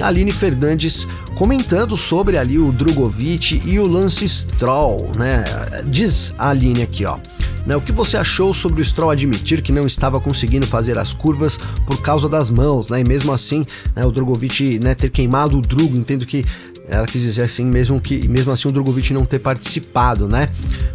Aline 0.00 0.30
Fernandes 0.30 1.08
comentando 1.34 1.96
sobre 1.96 2.38
ali 2.38 2.58
o 2.58 2.72
Drogovic 2.72 3.62
e 3.64 3.78
o 3.78 3.86
Lance 3.86 4.28
Stroll, 4.28 5.10
né? 5.16 5.44
Diz 5.86 6.34
a 6.38 6.50
Aline 6.50 6.82
aqui, 6.82 7.04
ó. 7.04 7.18
Né, 7.66 7.74
o 7.74 7.80
que 7.80 7.90
você 7.90 8.16
achou 8.16 8.54
sobre 8.54 8.80
o 8.80 8.84
Stroll 8.84 9.10
admitir 9.10 9.60
que 9.60 9.72
não 9.72 9.88
estava 9.88 10.20
conseguindo 10.20 10.64
fazer 10.68 10.96
as 10.98 11.12
curvas 11.12 11.58
por 11.84 12.00
causa 12.00 12.28
das 12.28 12.48
mãos, 12.48 12.88
né? 12.88 13.00
E 13.00 13.04
mesmo 13.04 13.32
assim, 13.32 13.66
né, 13.94 14.06
o 14.06 14.12
Drogovic 14.12 14.78
né, 14.78 14.94
ter 14.94 15.10
queimado 15.10 15.58
o 15.58 15.60
Drugo, 15.60 15.96
entendo 15.96 16.24
que 16.24 16.44
ela 16.88 17.06
quis 17.06 17.20
dizer 17.20 17.42
assim, 17.42 17.64
mesmo 17.64 18.00
que 18.00 18.28
mesmo 18.28 18.52
assim 18.52 18.68
o 18.68 18.72
Drogovic 18.72 19.12
não 19.12 19.24
ter 19.24 19.38
participado, 19.38 20.28
né? 20.28 20.48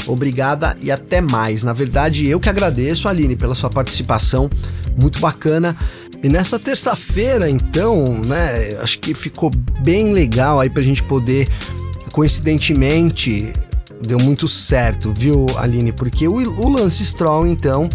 Obrigada 0.08 0.75
e 0.82 0.91
até 0.91 1.21
mais. 1.21 1.63
Na 1.63 1.73
verdade, 1.73 2.27
eu 2.27 2.39
que 2.39 2.49
agradeço, 2.49 3.08
Aline, 3.08 3.36
pela 3.36 3.56
sua 3.56 3.69
participação, 3.69 4.49
muito 4.99 5.19
bacana. 5.19 5.75
E 6.23 6.30
nessa 6.30 6.60
terça-feira, 6.60 7.49
então, 7.49 8.13
né, 8.25 8.77
acho 8.82 8.99
que 8.99 9.13
ficou 9.13 9.49
bem 9.82 10.13
legal 10.13 10.60
aí 10.60 10.69
pra 10.69 10.82
gente 10.82 11.01
poder, 11.01 11.49
coincidentemente, 12.12 13.51
deu 14.06 14.19
muito 14.19 14.47
certo, 14.47 15.12
viu, 15.12 15.47
Aline? 15.58 15.91
Porque 15.91 16.27
o, 16.27 16.36
o 16.36 16.69
Lance 16.69 17.04
Stroll, 17.04 17.47
então, 17.47 17.89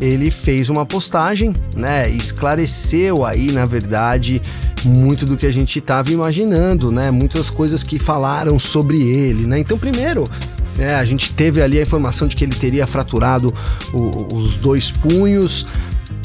ele 0.00 0.30
fez 0.30 0.68
uma 0.68 0.84
postagem, 0.84 1.54
né, 1.74 2.08
esclareceu 2.10 3.24
aí, 3.24 3.52
na 3.52 3.64
verdade, 3.64 4.42
muito 4.84 5.24
do 5.26 5.36
que 5.36 5.46
a 5.46 5.52
gente 5.52 5.78
estava 5.78 6.10
imaginando, 6.10 6.90
né? 6.90 7.10
Muitas 7.10 7.50
coisas 7.50 7.82
que 7.82 7.98
falaram 7.98 8.58
sobre 8.58 9.00
ele, 9.00 9.46
né? 9.46 9.58
Então, 9.58 9.78
primeiro, 9.78 10.28
é, 10.78 10.94
a 10.94 11.04
gente 11.04 11.32
teve 11.32 11.62
ali 11.62 11.78
a 11.78 11.82
informação 11.82 12.28
de 12.28 12.36
que 12.36 12.44
ele 12.44 12.54
teria 12.54 12.86
fraturado 12.86 13.52
o, 13.92 14.34
os 14.34 14.56
dois 14.56 14.90
punhos, 14.90 15.66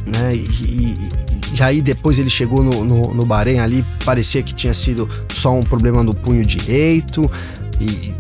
né? 0.06 0.36
E, 0.36 0.40
e, 0.64 0.98
e, 1.58 1.64
aí 1.64 1.82
depois 1.82 2.20
ele 2.20 2.30
chegou 2.30 2.62
no, 2.62 2.84
no, 2.84 3.14
no 3.14 3.26
Bahrein 3.26 3.60
ali, 3.60 3.86
parecia 4.04 4.44
que 4.44 4.54
tinha 4.54 4.74
sido 4.74 5.10
só 5.30 5.54
um 5.54 5.64
problema 5.64 6.04
no 6.04 6.14
punho 6.14 6.46
direito. 6.46 7.30
E, 7.82 8.14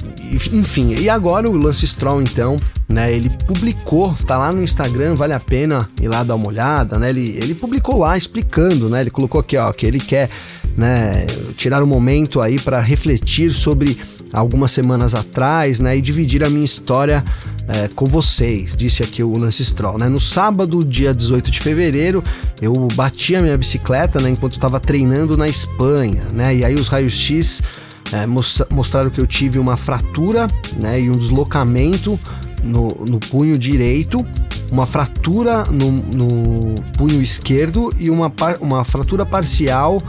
enfim, 0.54 0.94
e 0.94 1.10
agora 1.10 1.50
o 1.50 1.56
Lance 1.56 1.86
Stroll, 1.86 2.22
então, 2.22 2.58
né, 2.90 3.14
ele 3.14 3.30
publicou, 3.46 4.14
tá 4.26 4.38
lá 4.38 4.52
no 4.52 4.64
Instagram, 4.64 5.14
vale 5.14 5.34
a 5.34 5.40
pena 5.40 5.90
ir 6.02 6.08
lá 6.08 6.24
dar 6.24 6.36
uma 6.36 6.48
olhada, 6.48 6.98
né, 6.98 7.10
ele, 7.10 7.38
ele 7.38 7.54
publicou 7.54 8.00
lá 8.00 8.18
explicando, 8.18 8.90
né, 8.90 9.02
ele 9.02 9.12
colocou 9.12 9.40
aqui, 9.40 9.58
ó, 9.58 9.72
que 9.72 9.86
ele 9.86 10.00
quer, 10.00 10.30
né, 10.76 11.28
tirar 11.56 11.84
um 11.84 11.86
momento 11.86 12.42
aí 12.42 12.60
para 12.60 12.80
refletir 12.80 13.52
sobre 13.52 14.00
algumas 14.34 14.72
semanas 14.72 15.14
atrás, 15.14 15.80
né, 15.80 15.98
e 15.98 16.02
dividir 16.02 16.44
a 16.44 16.50
minha 16.50 16.66
história 16.66 17.24
é, 17.68 17.88
com 17.90 18.06
vocês, 18.06 18.76
disse 18.76 19.04
aqui 19.04 19.22
o 19.22 19.38
Lance 19.38 19.64
Stroll, 19.64 20.00
né, 20.00 20.10
no 20.10 20.20
sábado, 20.20 20.84
dia 20.84 21.14
18 21.14 21.52
de 21.52 21.60
fevereiro, 21.60 22.24
eu 22.60 22.74
bati 22.96 23.36
a 23.36 23.42
minha 23.42 23.58
bicicleta, 23.58 24.20
né, 24.20 24.30
enquanto 24.30 24.54
estava 24.54 24.80
treinando 24.80 25.38
na 25.38 25.48
Espanha, 25.48 26.24
né, 26.34 26.56
e 26.56 26.66
aí 26.66 26.74
os 26.74 26.88
raios-x 26.88 27.62
é, 28.12 28.26
mostraram 28.70 29.10
que 29.10 29.20
eu 29.20 29.28
tive 29.28 29.58
uma 29.58 29.78
fratura 29.78 30.48
né, 30.78 31.00
e 31.00 31.10
um 31.10 31.18
deslocamento 31.18 32.20
no, 32.64 32.90
no 33.08 33.20
punho 33.20 33.58
direito, 33.58 34.26
uma 34.72 34.86
fratura 34.86 35.64
no, 35.66 35.92
no 35.92 36.76
punho 36.98 37.22
esquerdo 37.22 37.94
e 37.98 38.10
uma, 38.10 38.32
uma 38.60 38.84
fratura 38.84 39.26
parcial 39.26 40.02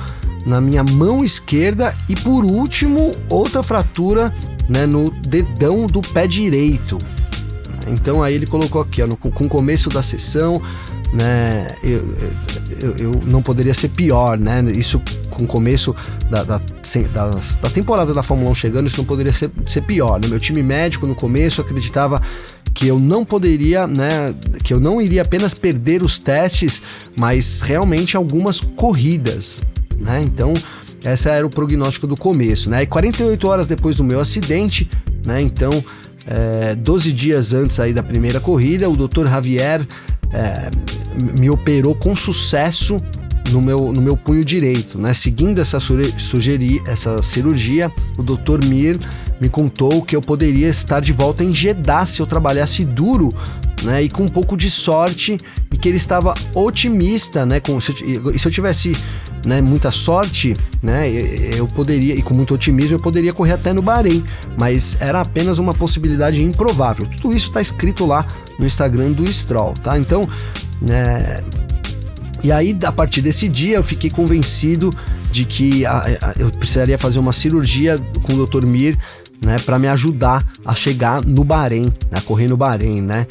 na 0.44 0.60
minha 0.60 0.82
mão 0.82 1.24
esquerda 1.24 1.96
e 2.08 2.16
por 2.16 2.44
último 2.44 3.12
outra 3.28 3.62
fratura 3.62 4.32
né, 4.68 4.86
no 4.86 5.10
dedão 5.10 5.86
do 5.86 6.02
pé 6.02 6.26
direito. 6.26 6.98
Então 7.88 8.22
aí 8.22 8.34
ele 8.34 8.46
colocou 8.46 8.80
aqui, 8.80 9.02
ó, 9.02 9.06
no, 9.06 9.16
com 9.16 9.44
o 9.44 9.48
começo 9.48 9.88
da 9.88 10.02
sessão, 10.02 10.62
né, 11.12 11.74
eu, 11.82 12.02
eu, 12.80 12.96
eu, 12.96 13.20
não 13.26 13.42
poderia 13.42 13.74
ser 13.74 13.88
pior, 13.88 14.38
né? 14.38 14.62
Isso 14.74 15.00
com 15.28 15.44
o 15.44 15.46
começo 15.46 15.94
da, 16.30 16.42
da, 16.42 16.58
da, 16.58 17.30
da, 17.60 17.70
temporada 17.70 18.14
da 18.14 18.22
Fórmula 18.22 18.50
1 18.50 18.54
chegando, 18.54 18.86
isso 18.86 18.96
não 18.98 19.04
poderia 19.04 19.32
ser, 19.32 19.50
ser 19.66 19.82
pior, 19.82 20.18
né? 20.18 20.26
Meu 20.26 20.40
time 20.40 20.62
médico 20.62 21.06
no 21.06 21.14
começo 21.14 21.60
acreditava 21.60 22.20
que 22.72 22.88
eu 22.88 22.98
não 22.98 23.24
poderia, 23.24 23.86
né, 23.86 24.34
que 24.64 24.72
eu 24.72 24.80
não 24.80 25.02
iria 25.02 25.20
apenas 25.20 25.52
perder 25.52 26.02
os 26.02 26.18
testes, 26.18 26.82
mas 27.14 27.60
realmente 27.60 28.16
algumas 28.16 28.60
corridas, 28.60 29.62
né? 29.98 30.22
Então, 30.22 30.54
essa 31.04 31.30
era 31.30 31.46
o 31.46 31.50
prognóstico 31.50 32.06
do 32.06 32.16
começo, 32.16 32.70
né? 32.70 32.84
E 32.84 32.86
48 32.86 33.48
horas 33.48 33.66
depois 33.66 33.96
do 33.96 34.04
meu 34.04 34.18
acidente, 34.18 34.88
né? 35.26 35.42
Então, 35.42 35.84
é, 36.26 36.74
12 36.74 37.12
dias 37.12 37.52
antes 37.52 37.78
aí 37.78 37.92
da 37.92 38.02
primeira 38.02 38.40
corrida, 38.40 38.88
o 38.88 38.96
Dr. 38.96 39.26
Javier 39.26 39.86
é, 40.32 40.70
me 41.38 41.50
operou 41.50 41.94
com 41.94 42.16
sucesso 42.16 43.00
no 43.50 43.60
meu, 43.60 43.92
no 43.92 44.00
meu 44.00 44.16
punho 44.16 44.44
direito. 44.44 44.98
Né? 44.98 45.12
Seguindo 45.14 45.60
essa, 45.60 45.78
sugeri, 45.80 46.82
essa 46.86 47.22
cirurgia, 47.22 47.90
o 48.16 48.22
Dr. 48.22 48.64
Mir 48.64 48.98
me 49.40 49.48
contou 49.48 50.02
que 50.02 50.14
eu 50.14 50.20
poderia 50.20 50.68
estar 50.68 51.00
de 51.00 51.12
volta 51.12 51.42
em 51.42 51.52
Jeddah 51.52 52.06
se 52.06 52.20
eu 52.20 52.26
trabalhasse 52.26 52.84
duro 52.84 53.34
né, 53.82 54.02
e 54.02 54.08
com 54.08 54.24
um 54.24 54.28
pouco 54.28 54.56
de 54.56 54.70
sorte 54.70 55.36
e 55.72 55.76
que 55.76 55.88
ele 55.88 55.96
estava 55.96 56.34
otimista, 56.54 57.44
né, 57.44 57.60
com, 57.60 57.80
se, 57.80 57.92
eu, 58.02 58.38
se 58.38 58.46
eu 58.46 58.52
tivesse 58.52 58.96
né, 59.44 59.60
muita 59.60 59.90
sorte, 59.90 60.54
né, 60.80 61.10
eu 61.56 61.66
poderia 61.66 62.14
e 62.14 62.22
com 62.22 62.34
muito 62.34 62.54
otimismo 62.54 62.94
eu 62.94 63.00
poderia 63.00 63.32
correr 63.32 63.52
até 63.52 63.72
no 63.72 63.82
Bahrein, 63.82 64.24
mas 64.56 65.00
era 65.00 65.20
apenas 65.20 65.58
uma 65.58 65.74
possibilidade 65.74 66.40
improvável. 66.42 67.06
Tudo 67.06 67.36
isso 67.36 67.48
está 67.48 67.60
escrito 67.60 68.06
lá 68.06 68.26
no 68.62 68.66
Instagram 68.66 69.10
do 69.10 69.30
Stroll, 69.30 69.74
tá? 69.74 69.98
Então, 69.98 70.26
né, 70.80 71.42
e 72.44 72.50
aí, 72.50 72.76
a 72.84 72.92
partir 72.92 73.20
desse 73.20 73.48
dia, 73.48 73.76
eu 73.76 73.82
fiquei 73.82 74.08
convencido 74.08 74.90
de 75.30 75.44
que 75.44 75.84
a, 75.84 75.98
a, 75.98 76.34
eu 76.38 76.50
precisaria 76.50 76.96
fazer 76.96 77.18
uma 77.18 77.32
cirurgia 77.32 77.98
com 78.22 78.34
o 78.34 78.46
Dr. 78.46 78.64
Mir, 78.64 78.96
né, 79.44 79.56
para 79.64 79.78
me 79.78 79.88
ajudar 79.88 80.44
a 80.64 80.74
chegar 80.74 81.22
no 81.22 81.42
Bahrein, 81.42 81.92
a 82.12 82.20
correr 82.20 82.46
no 82.46 82.56
Bahrein, 82.56 83.00
né? 83.00 83.26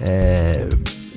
É, 0.00 0.68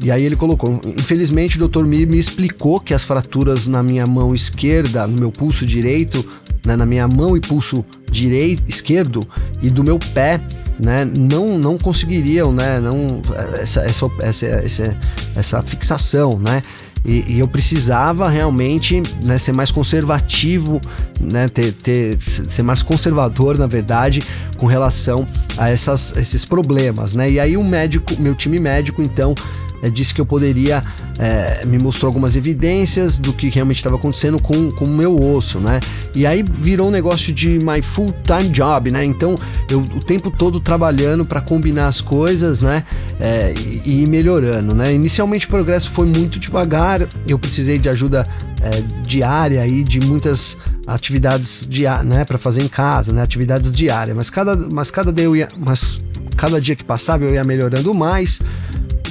e 0.01 0.11
aí 0.11 0.23
ele 0.23 0.35
colocou: 0.35 0.79
infelizmente 0.85 1.61
o 1.61 1.67
Dr. 1.67 1.85
Mir 1.85 2.07
me 2.07 2.17
explicou 2.17 2.79
que 2.79 2.93
as 2.93 3.03
fraturas 3.03 3.67
na 3.67 3.81
minha 3.81 4.05
mão 4.05 4.33
esquerda, 4.35 5.07
no 5.07 5.19
meu 5.19 5.31
pulso 5.31 5.65
direito, 5.65 6.25
né, 6.65 6.75
na 6.75 6.85
minha 6.85 7.07
mão 7.07 7.35
e 7.35 7.41
pulso 7.41 7.83
direito, 8.11 8.63
esquerdo 8.67 9.27
e 9.61 9.69
do 9.69 9.83
meu 9.83 9.97
pé, 9.97 10.41
né, 10.79 11.05
não, 11.05 11.57
não 11.57 11.77
conseguiriam, 11.77 12.51
né, 12.51 12.79
não 12.79 13.21
essa, 13.59 13.81
essa, 13.81 14.09
essa, 14.21 14.97
essa, 15.35 15.61
fixação, 15.61 16.37
né. 16.37 16.61
E, 17.05 17.23
e, 17.27 17.39
eu 17.39 17.47
precisava 17.47 18.27
realmente 18.27 19.01
né, 19.23 19.37
ser 19.37 19.53
mais 19.53 19.71
conservativo, 19.71 20.81
né, 21.21 21.47
ter, 21.47 21.71
ter, 21.71 22.21
ser 22.21 22.63
mais 22.63 22.81
conservador, 22.81 23.57
na 23.57 23.67
verdade, 23.67 24.21
com 24.57 24.65
relação 24.65 25.25
a 25.57 25.69
essas, 25.69 26.17
esses 26.17 26.43
problemas. 26.43 27.13
Né? 27.13 27.31
E 27.31 27.39
aí 27.39 27.55
o 27.55 27.63
médico, 27.63 28.19
meu 28.19 28.35
time 28.35 28.59
médico, 28.59 29.01
então, 29.01 29.33
é, 29.81 29.89
disse 29.89 30.13
que 30.13 30.21
eu 30.21 30.25
poderia, 30.25 30.83
é, 31.19 31.65
me 31.65 31.77
mostrou 31.77 32.09
algumas 32.09 32.35
evidências 32.35 33.17
do 33.17 33.33
que 33.33 33.49
realmente 33.49 33.77
estava 33.77 33.95
acontecendo 33.95 34.41
com, 34.41 34.69
o 34.69 34.87
meu 34.87 35.21
osso, 35.21 35.59
né? 35.59 35.79
E 36.15 36.25
aí 36.25 36.43
virou 36.43 36.87
um 36.87 36.91
negócio 36.91 37.33
de 37.33 37.59
my 37.59 37.81
full-time 37.81 38.49
job, 38.49 38.91
né? 38.91 39.03
Então 39.03 39.37
eu 39.69 39.79
o 39.79 40.03
tempo 40.03 40.31
todo 40.31 40.59
trabalhando 40.59 41.25
para 41.25 41.41
combinar 41.41 41.87
as 41.87 42.01
coisas, 42.01 42.61
né? 42.61 42.83
É, 43.19 43.53
e, 43.85 44.03
e 44.03 44.07
melhorando, 44.07 44.73
né? 44.73 44.93
Inicialmente 44.93 45.45
o 45.45 45.49
progresso 45.49 45.91
foi 45.91 46.05
muito 46.05 46.39
devagar, 46.39 47.07
eu 47.27 47.37
precisei 47.37 47.77
de 47.77 47.89
ajuda 47.89 48.27
é, 48.61 48.81
diária 49.05 49.61
aí 49.61 49.83
de 49.83 49.99
muitas 49.99 50.57
atividades 50.85 51.67
diárias, 51.69 52.05
né, 52.05 52.23
para 52.23 52.37
fazer 52.37 52.63
em 52.63 52.67
casa, 52.67 53.11
né, 53.11 53.21
atividades 53.21 53.73
diárias, 53.73 54.15
mas 54.15 54.29
cada, 54.29 54.55
mas 54.55 54.89
cada 54.89 55.11
dia 55.11 55.25
eu 55.25 55.35
ia, 55.35 55.49
mas 55.57 55.99
cada 56.37 56.61
dia 56.61 56.75
que 56.75 56.83
passava 56.83 57.25
eu 57.25 57.33
ia 57.33 57.43
melhorando 57.43 57.93
mais, 57.93 58.41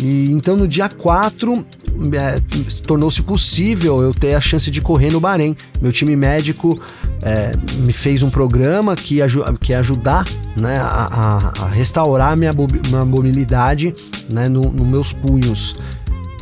e 0.01 0.31
então 0.33 0.57
no 0.57 0.69
dia 0.69 0.89
4 0.89 1.67
é, 2.13 2.41
tornou-se 2.87 3.23
possível 3.23 4.03
eu 4.03 4.13
ter 4.13 4.35
a 4.35 4.41
chance 4.41 4.71
de 4.71 4.81
correr 4.81 5.11
no 5.11 5.21
Bahrein. 5.21 5.57
Meu 5.81 5.93
time 5.93 6.15
médico 6.15 6.81
é, 7.23 7.53
me 7.79 7.93
fez 7.93 8.23
um 8.23 8.31
programa 8.31 8.95
que, 8.95 9.19
que 9.61 9.73
ia 9.73 9.79
ajudar 9.79 10.25
né, 10.57 10.79
a, 10.79 11.53
a, 11.59 11.69
restaurar 11.69 12.37
minha, 12.37 12.53
minha 12.53 13.05
mobilidade 13.05 13.95
né, 14.29 14.49
nos 14.49 14.73
no 14.73 14.85
meus 14.85 15.13
punhos. 15.13 15.79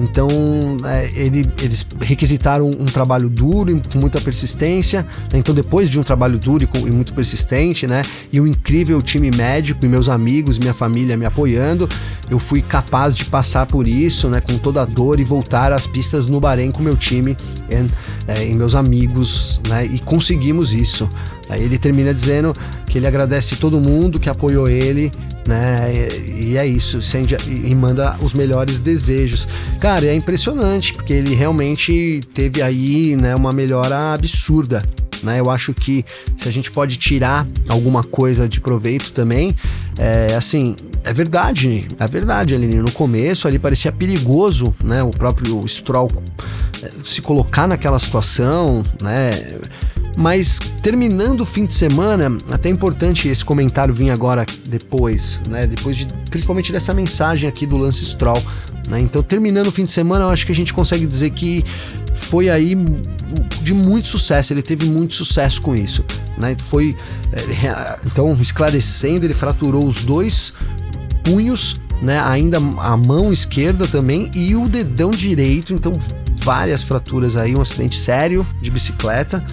Então, 0.01 0.29
é, 0.85 1.11
ele, 1.15 1.49
eles 1.63 1.87
requisitaram 2.01 2.69
um, 2.69 2.87
trabalho 2.87 3.29
duro 3.29 3.71
e 3.71 3.81
com 3.81 3.99
muita 3.99 4.21
persistência. 4.21 5.07
Né? 5.33 5.39
Então, 5.39 5.55
depois 5.55 5.89
de 5.89 5.99
um 5.99 6.03
trabalho 6.03 6.39
duro 6.39 6.65
e, 6.65 6.67
com, 6.67 6.79
e, 6.79 6.91
muito 6.91 7.15
persistente, 7.15 7.87
né? 7.87 8.03
E 8.33 8.41
um 8.41 8.47
incrível 8.47 9.01
time 9.01 9.31
médico 9.31 9.85
e 9.85 9.89
meus 9.89 10.09
amigos, 10.09 10.59
minha 10.59 10.75
família 10.75 11.17
me 11.17 11.25
apoiando, 11.25 11.89
eu 12.29 12.39
fui 12.39 12.61
capaz 12.61 13.15
de 13.15 13.25
passar 13.25 13.67
por 13.67 13.87
isso, 13.87 14.29
né? 14.29 14.41
Com 14.41 14.59
toda 14.59 14.83
a 14.83 14.85
dor 14.85 15.21
e 15.21 15.25
voltar 15.25 15.73
às 15.73 15.87
pistas 15.87 16.27
no 16.27 16.41
Bahrein 16.41 16.71
com 16.71 16.83
meu 16.83 16.97
time 16.97 17.37
e, 17.71 17.75
é, 18.31 18.49
e 18.49 18.55
meus 18.55 18.75
amigos, 18.75 19.61
né? 19.69 19.87
E 19.87 19.99
conseguimos 20.01 20.73
isso. 20.73 21.09
Aí 21.55 21.63
ele 21.65 21.79
termina 21.79 22.13
dizendo 22.13 22.53
que 22.87 22.99
ele 22.99 23.07
agradece 23.07 23.57
todo 23.57 23.81
mundo 23.81 24.21
que 24.21 24.29
apoiou 24.29 24.69
ele 24.69 25.11
né? 25.47 25.93
E, 25.93 26.53
e 26.53 26.57
é 26.57 26.67
isso, 26.67 27.03
sende, 27.03 27.37
e 27.47 27.75
manda 27.75 28.17
os 28.21 28.33
melhores 28.33 28.81
desejos. 28.81 29.47
Cara, 29.81 30.07
é 30.07 30.15
impressionante, 30.15 30.95
porque 30.95 31.13
ele 31.13 31.35
realmente 31.35 32.21
teve 32.33 32.63
aí, 32.63 33.17
né, 33.17 33.35
uma 33.35 33.53
melhora 33.53 34.15
absurda. 34.15 34.83
né? 35.23 35.41
Eu 35.41 35.51
acho 35.51 35.73
que 35.75 36.05
se 36.37 36.49
a 36.49 36.53
gente 36.53 36.71
pode 36.71 36.97
tirar 36.97 37.47
alguma 37.69 38.03
coisa 38.03 38.49
de 38.49 38.61
proveito 38.61 39.13
também, 39.13 39.55
é 39.99 40.35
assim, 40.35 40.77
é 41.05 41.13
verdade, 41.13 41.87
é 41.99 42.07
verdade, 42.07 42.55
Aline. 42.55 42.77
No 42.77 42.91
começo 42.91 43.47
ali 43.47 43.59
parecia 43.59 43.93
perigoso, 43.93 44.75
né? 44.83 45.03
O 45.03 45.11
próprio 45.11 45.67
Stroll 45.69 46.11
é, 46.83 46.91
se 47.05 47.21
colocar 47.21 47.67
naquela 47.67 47.99
situação, 47.99 48.83
né? 49.01 49.59
Mas 50.17 50.61
terminando 50.81 51.41
o 51.41 51.47
fim 51.47 51.67
de 51.67 51.75
semana, 51.75 52.39
até 52.51 52.69
é 52.69 52.73
importante 52.73 53.29
esse 53.29 53.45
comentário 53.45 53.93
vir 53.93 54.11
agora 54.11 54.47
depois, 54.67 55.41
né? 55.49 55.67
Depois 55.67 55.97
de 55.97 56.07
principalmente 56.31 56.71
dessa 56.71 56.95
mensagem 56.95 57.49
aqui 57.49 57.67
do 57.67 57.77
Lance 57.77 58.05
Stroll, 58.05 58.43
né? 58.89 59.01
Então, 59.01 59.23
terminando 59.23 59.69
o 59.69 59.73
fim 59.73 59.85
de 59.85 59.91
semana, 59.91 60.25
eu 60.25 60.29
acho 60.29 60.47
que 60.47 60.53
a 60.53 60.55
gente 60.55 60.73
consegue 60.73 61.07
dizer 61.07 61.31
que 61.31 61.65
foi 62.15 62.49
aí 62.49 62.77
de 63.63 63.75
muito 63.75 64.07
sucesso, 64.07 64.53
ele 64.53 64.63
teve 64.63 64.87
muito 64.87 65.15
sucesso 65.15 65.61
com 65.61 65.75
isso, 65.75 66.05
né? 66.39 66.55
Foi 66.59 66.97
é, 67.33 67.99
então 68.07 68.33
esclarecendo, 68.41 69.27
ele 69.27 69.35
fraturou 69.35 69.85
os 69.85 70.03
dois 70.05 70.53
punhos, 71.25 71.81
né? 72.01 72.21
Ainda 72.21 72.59
a 72.59 72.97
mão 72.97 73.33
esquerda 73.33 73.87
também 73.87 74.31
e 74.35 74.55
o 74.55 74.69
dedão 74.69 75.11
direito, 75.11 75.73
então 75.73 75.99
várias 76.39 76.83
fraturas 76.83 77.37
aí, 77.37 77.57
um 77.57 77.61
acidente 77.61 77.97
sério 77.97 78.47
de 78.61 78.71
bicicleta, 78.71 79.45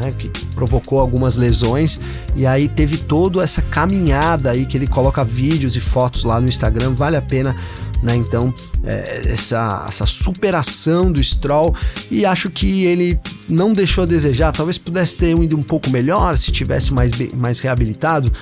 né, 0.00 0.12
que 0.16 0.28
provocou 0.54 1.00
algumas 1.00 1.36
lesões. 1.36 2.00
E 2.34 2.46
aí 2.46 2.68
teve 2.68 2.96
toda 2.96 3.42
essa 3.42 3.62
caminhada 3.62 4.50
aí 4.50 4.66
que 4.66 4.76
ele 4.76 4.86
coloca 4.86 5.24
vídeos 5.24 5.76
e 5.76 5.80
fotos 5.80 6.24
lá 6.24 6.40
no 6.40 6.48
Instagram, 6.48 6.94
vale 6.94 7.16
a 7.16 7.22
pena 7.22 7.54
né? 8.02 8.16
Então, 8.16 8.52
é, 8.84 9.32
essa, 9.32 9.86
essa 9.88 10.06
superação 10.06 11.12
do 11.12 11.22
Stroll. 11.22 11.74
E 12.10 12.24
acho 12.24 12.50
que 12.50 12.84
ele 12.84 13.18
não 13.48 13.72
deixou 13.72 14.04
a 14.04 14.06
desejar, 14.06 14.52
talvez 14.52 14.78
pudesse 14.78 15.16
ter 15.16 15.36
ido 15.36 15.56
um 15.56 15.62
pouco 15.62 15.90
melhor 15.90 16.36
se 16.36 16.50
tivesse 16.50 16.92
mais, 16.92 17.10
mais 17.34 17.58
reabilitado, 17.58 18.32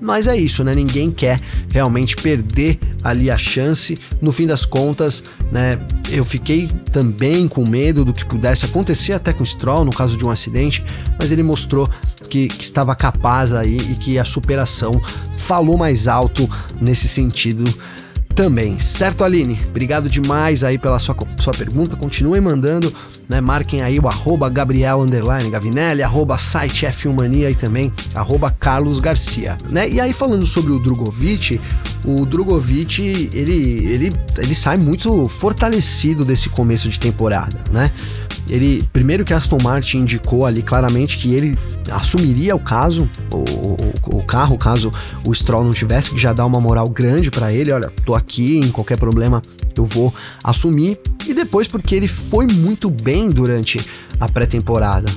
mas 0.00 0.26
é 0.26 0.36
isso, 0.36 0.62
né? 0.62 0.74
Ninguém 0.74 1.10
quer 1.10 1.40
realmente 1.70 2.16
perder 2.16 2.78
ali 3.02 3.30
a 3.30 3.36
chance. 3.36 3.98
No 4.20 4.32
fim 4.32 4.46
das 4.46 4.64
contas, 4.64 5.24
né? 5.50 5.78
Eu 6.10 6.24
fiquei 6.24 6.68
também 6.92 7.48
com 7.48 7.66
medo 7.66 8.04
do 8.04 8.12
que 8.12 8.24
pudesse 8.24 8.64
acontecer 8.64 9.12
até 9.12 9.32
com 9.32 9.42
o 9.42 9.46
Stroll 9.46 9.84
no 9.84 9.92
caso 9.92 10.16
de 10.16 10.24
um 10.24 10.30
acidente, 10.30 10.84
mas 11.18 11.32
ele 11.32 11.42
mostrou 11.42 11.88
que, 12.28 12.48
que 12.48 12.62
estava 12.62 12.94
capaz 12.94 13.52
aí 13.52 13.78
e 13.78 13.94
que 13.94 14.18
a 14.18 14.24
superação 14.24 15.00
falou 15.36 15.76
mais 15.76 16.06
alto 16.06 16.48
nesse 16.80 17.08
sentido 17.08 17.64
também, 18.38 18.78
certo, 18.78 19.24
Aline? 19.24 19.58
Obrigado 19.68 20.08
demais 20.08 20.62
aí 20.62 20.78
pela 20.78 21.00
sua, 21.00 21.16
sua 21.40 21.52
pergunta. 21.52 21.96
Continuem 21.96 22.40
mandando, 22.40 22.94
né? 23.28 23.40
Marquem 23.40 23.82
aí 23.82 23.98
o 23.98 24.06
arroba 24.06 24.48
Gabriel 24.48 25.04
Gavinelli, 25.50 26.04
arroba 26.04 26.38
site 26.38 26.86
F1 26.86 27.12
Mania 27.12 27.50
e 27.50 27.56
também 27.56 27.92
arroba 28.14 28.48
Carlos 28.48 29.00
Garcia, 29.00 29.58
né? 29.68 29.88
E 29.90 30.00
aí, 30.00 30.12
falando 30.12 30.46
sobre 30.46 30.70
o 30.70 30.78
Drogovic, 30.78 31.60
o 32.04 32.24
Drogovic, 32.24 33.28
ele, 33.34 33.86
ele, 33.92 34.12
ele 34.36 34.54
sai 34.54 34.76
muito 34.76 35.26
fortalecido 35.26 36.24
desse 36.24 36.48
começo 36.48 36.88
de 36.88 37.00
temporada, 37.00 37.58
né? 37.72 37.90
Ele, 38.48 38.82
primeiro 38.92 39.24
que 39.24 39.34
Aston 39.34 39.58
Martin 39.62 39.98
indicou 39.98 40.46
ali 40.46 40.62
claramente 40.62 41.18
que 41.18 41.34
ele 41.34 41.58
assumiria 41.90 42.56
o 42.56 42.60
caso, 42.60 43.08
o, 43.30 43.36
o, 43.36 44.18
o 44.18 44.24
carro, 44.24 44.56
caso 44.56 44.92
o 45.26 45.34
Stroll 45.34 45.64
não 45.64 45.72
tivesse, 45.72 46.10
que 46.10 46.18
já 46.18 46.32
dá 46.32 46.44
uma 46.44 46.60
moral 46.60 46.88
grande 46.88 47.30
para 47.30 47.52
ele, 47.52 47.70
olha, 47.70 47.90
tô 48.04 48.14
aqui, 48.14 48.58
em 48.58 48.70
qualquer 48.70 48.96
problema 48.96 49.42
eu 49.76 49.84
vou 49.84 50.12
assumir. 50.42 50.98
E 51.26 51.34
depois 51.34 51.68
porque 51.68 51.94
ele 51.94 52.08
foi 52.08 52.46
muito 52.46 52.90
bem 52.90 53.30
durante 53.30 53.80
a 54.18 54.28
pré-temporada. 54.28 55.08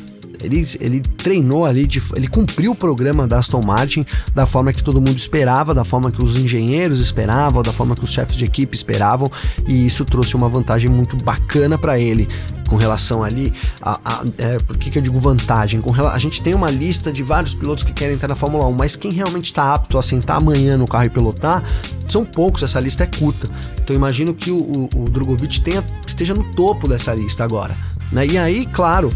Ele, 0.44 0.66
ele 0.80 1.00
treinou 1.00 1.66
ali, 1.66 1.86
de, 1.86 2.02
ele 2.16 2.28
cumpriu 2.28 2.72
o 2.72 2.76
programa 2.76 3.28
da 3.28 3.38
Aston 3.38 3.62
Martin 3.62 4.04
da 4.34 4.48
forma 4.48 4.74
que 4.74 4.84
todo 4.84 5.00
mundo 5.00 5.18
esperava, 5.18 5.74
da 5.74 5.84
forma 5.84 6.12
que 6.12 6.24
os 6.24 6.36
engenheiros 6.36 7.00
esperavam, 7.00 7.62
da 7.62 7.72
forma 7.72 7.96
que 7.96 8.04
os 8.04 8.12
chefes 8.12 8.36
de 8.36 8.46
equipe 8.46 8.76
esperavam, 8.76 9.32
e 9.68 9.86
isso 9.86 10.04
trouxe 10.04 10.36
uma 10.36 10.50
vantagem 10.50 10.90
muito 10.90 11.16
bacana 11.18 11.78
para 11.78 12.00
ele 12.00 12.28
com 12.72 12.78
relação 12.78 13.22
ali 13.22 13.54
a, 13.82 14.00
a 14.06 14.24
é, 14.38 14.58
por 14.60 14.78
que, 14.78 14.90
que 14.90 14.98
eu 14.98 15.02
digo 15.02 15.20
vantagem? 15.20 15.82
Com, 15.82 15.94
a 16.08 16.18
gente 16.18 16.42
tem 16.42 16.54
uma 16.54 16.72
lista 16.72 17.12
de 17.12 17.22
vários 17.22 17.54
pilotos 17.54 17.84
que 17.84 17.92
querem 17.92 18.16
entrar 18.16 18.30
na 18.30 18.36
Fórmula 18.36 18.66
1, 18.68 18.72
mas 18.72 18.96
quem 18.96 19.12
realmente 19.12 19.48
está 19.48 19.74
apto 19.74 19.98
a 19.98 20.02
sentar 20.02 20.38
amanhã 20.38 20.78
no 20.78 20.88
carro 20.88 21.04
e 21.04 21.10
pilotar 21.10 21.62
são 22.08 22.24
poucos, 22.24 22.64
essa 22.64 22.80
lista 22.80 23.04
é 23.04 23.08
curta. 23.08 23.50
Então 23.84 23.94
imagino 23.94 24.34
que 24.34 24.50
o, 24.52 24.56
o, 24.56 25.04
o 25.04 25.10
Drogovic 25.10 25.60
tenha, 25.60 25.84
esteja 26.08 26.34
no 26.34 26.46
topo 26.54 26.88
dessa 26.88 27.14
lista 27.14 27.44
agora. 27.44 27.76
Né? 28.10 28.26
E 28.26 28.38
aí, 28.38 28.66
claro, 28.66 29.12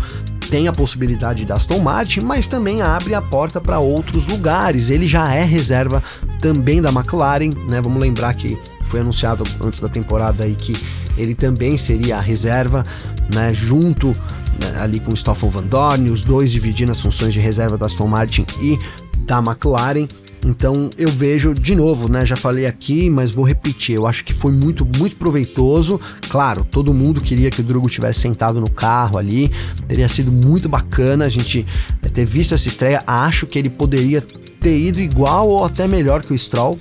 tem 0.49 0.67
a 0.67 0.73
possibilidade 0.73 1.45
da 1.45 1.55
Aston 1.55 1.79
Martin, 1.79 2.21
mas 2.21 2.47
também 2.47 2.81
abre 2.81 3.13
a 3.13 3.21
porta 3.21 3.59
para 3.59 3.79
outros 3.79 4.27
lugares. 4.27 4.89
Ele 4.89 5.07
já 5.07 5.33
é 5.33 5.43
reserva 5.43 6.01
também 6.39 6.81
da 6.81 6.89
McLaren, 6.89 7.51
né? 7.67 7.81
Vamos 7.81 8.01
lembrar 8.01 8.33
que 8.33 8.57
foi 8.87 9.01
anunciado 9.01 9.43
antes 9.61 9.79
da 9.79 9.89
temporada 9.89 10.43
aí 10.43 10.55
que 10.55 10.75
ele 11.17 11.35
também 11.35 11.77
seria 11.77 12.17
a 12.17 12.21
reserva, 12.21 12.83
né? 13.33 13.53
Junto 13.53 14.15
né, 14.59 14.77
ali 14.79 14.99
com 14.99 15.15
Stoffel 15.15 15.49
Van 15.49 15.63
Dorn, 15.63 16.09
os 16.09 16.21
dois 16.21 16.51
dividindo 16.51 16.91
as 16.91 16.99
funções 16.99 17.33
de 17.33 17.39
reserva 17.39 17.77
da 17.77 17.85
Aston 17.85 18.07
Martin 18.07 18.45
e 18.61 18.77
da 19.25 19.39
McLaren. 19.39 20.07
Então 20.45 20.89
eu 20.97 21.09
vejo 21.09 21.53
de 21.53 21.75
novo, 21.75 22.07
né? 22.07 22.25
Já 22.25 22.35
falei 22.35 22.65
aqui, 22.65 23.09
mas 23.09 23.31
vou 23.31 23.45
repetir. 23.45 23.95
Eu 23.95 24.05
acho 24.05 24.23
que 24.23 24.33
foi 24.33 24.51
muito, 24.51 24.85
muito 24.85 25.15
proveitoso. 25.15 25.99
Claro, 26.29 26.65
todo 26.69 26.93
mundo 26.93 27.21
queria 27.21 27.49
que 27.49 27.61
o 27.61 27.63
Drugo 27.63 27.89
tivesse 27.89 28.21
sentado 28.21 28.59
no 28.59 28.69
carro 28.69 29.17
ali. 29.17 29.51
Teria 29.87 30.07
sido 30.07 30.31
muito 30.31 30.69
bacana 30.69 31.25
a 31.25 31.29
gente 31.29 31.65
eh, 32.01 32.09
ter 32.09 32.25
visto 32.25 32.53
essa 32.53 32.67
estreia. 32.67 33.03
Acho 33.07 33.47
que 33.47 33.57
ele 33.57 33.69
poderia 33.69 34.21
ter 34.61 34.79
ido 34.79 34.99
igual 34.99 35.49
ou 35.49 35.65
até 35.65 35.87
melhor 35.87 36.23
que 36.23 36.33
o 36.33 36.37
Stroll. 36.37 36.79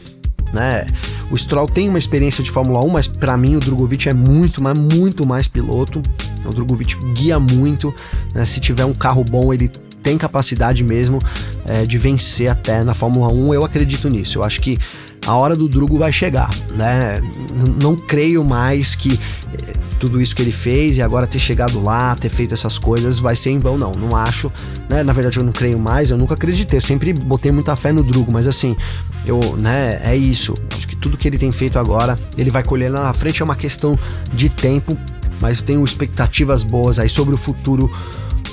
Né? 0.53 0.87
O 1.31 1.37
Stroll 1.37 1.67
tem 1.67 1.89
uma 1.89 1.99
experiência 1.99 2.45
de 2.45 2.51
Fórmula 2.51 2.85
1, 2.85 2.89
mas 2.89 3.09
para 3.09 3.37
mim 3.37 3.57
o 3.57 3.61
Drogovic 3.61 4.09
é 4.09 4.15
muito, 4.15 4.63
mas 4.63 4.79
muito 4.79 5.27
mais 5.27 5.49
piloto. 5.49 6.01
O 6.45 6.51
Drogovic 6.51 6.97
guia 7.15 7.41
muito. 7.41 7.93
Né? 8.35 8.45
Se 8.45 8.61
tiver 8.61 8.85
um 8.85 8.95
carro 8.95 9.25
bom, 9.25 9.53
ele 9.53 9.69
tem 10.03 10.19
capacidade 10.19 10.85
mesmo 10.85 11.19
é, 11.65 11.85
de 11.85 11.99
vencer 11.99 12.51
até 12.51 12.85
na 12.85 12.95
Fórmula 12.95 13.29
1. 13.29 13.55
Eu 13.55 13.65
acredito 13.65 14.09
nisso. 14.09 14.39
Eu 14.39 14.45
acho 14.45 14.61
que 14.61 14.79
a 15.27 15.37
hora 15.37 15.57
do 15.57 15.69
Drugo 15.69 15.99
vai 15.99 16.13
chegar, 16.13 16.51
né? 16.73 17.21
Não 17.81 17.97
creio 17.97 18.45
mais 18.45 18.95
que 18.95 19.19
é, 19.53 19.73
tudo 19.99 20.21
isso 20.21 20.37
que 20.37 20.43
ele 20.43 20.53
fez 20.53 20.99
e 20.99 21.03
agora 21.03 21.27
ter 21.27 21.39
chegado 21.39 21.83
lá, 21.83 22.15
ter 22.15 22.29
feito 22.29 22.53
essas 22.53 22.79
coisas 22.79 23.19
vai 23.19 23.35
ser 23.35 23.51
em 23.51 23.59
vão, 23.59 23.79
não. 23.79 23.95
Não 23.95 24.15
acho, 24.15 24.53
né? 24.89 25.03
Na 25.03 25.13
verdade, 25.13 25.39
eu 25.39 25.45
não 25.45 25.53
creio 25.53 25.79
mais, 25.79 26.11
eu 26.11 26.19
nunca 26.19 26.35
acreditei. 26.35 26.79
Eu 26.79 26.83
sempre 26.83 27.13
botei 27.13 27.51
muita 27.51 27.75
fé 27.75 27.93
no 27.93 28.03
Drugo, 28.03 28.31
mas 28.31 28.47
assim, 28.47 28.77
eu, 29.25 29.57
né? 29.57 30.01
É 30.03 30.15
isso. 30.15 30.55
Acho 30.77 30.87
que 30.87 30.97
tudo 30.97 31.17
que 31.17 31.27
ele 31.27 31.39
tem 31.39 31.51
feito 31.51 31.79
agora, 31.79 32.19
ele 32.37 32.51
vai 32.51 32.63
colher 32.63 32.91
lá 32.91 33.03
na 33.03 33.13
frente, 33.15 33.41
é 33.41 33.45
uma 33.45 33.57
questão 33.57 33.99
de 34.33 34.51
tempo, 34.51 34.97
mas 35.41 35.63
tenho 35.63 35.83
expectativas 35.83 36.63
boas 36.63 36.99
aí 36.99 37.09
sobre 37.09 37.35
o 37.35 37.39
futuro 37.39 37.91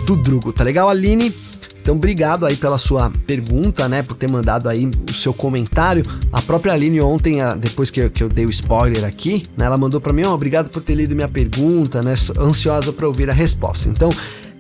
do 0.06 0.16
Drugo, 0.16 0.54
tá 0.54 0.64
legal, 0.64 0.90
Aline? 0.90 1.34
Então, 1.82 1.96
obrigado 1.96 2.46
aí 2.46 2.56
pela 2.56 2.78
sua 2.78 3.12
pergunta, 3.26 3.90
né? 3.90 4.04
Por 4.04 4.16
ter 4.16 4.30
mandado 4.30 4.70
aí 4.70 4.90
o 5.10 5.14
seu 5.14 5.34
comentário. 5.34 6.04
A 6.32 6.42
própria 6.42 6.74
Aline 6.74 7.02
ontem, 7.02 7.40
depois 7.60 7.90
que 7.90 8.00
eu, 8.00 8.30
dei 8.30 8.46
o 8.46 8.50
spoiler 8.50 9.04
aqui, 9.04 9.44
né? 9.58 9.66
Ela 9.66 9.78
mandou 9.78 10.00
para 10.00 10.14
mim, 10.14 10.24
oh, 10.24 10.34
obrigado 10.34 10.70
por 10.70 10.84
ter 10.84 10.94
lido 10.94 11.16
minha 11.16 11.28
pergunta, 11.28 12.04
né? 12.04 12.14
Ansiosa 12.40 12.94
para 12.94 13.08
ouvir 13.08 13.30
a 13.30 13.34
resposta. 13.34 13.90
Então, 13.90 14.12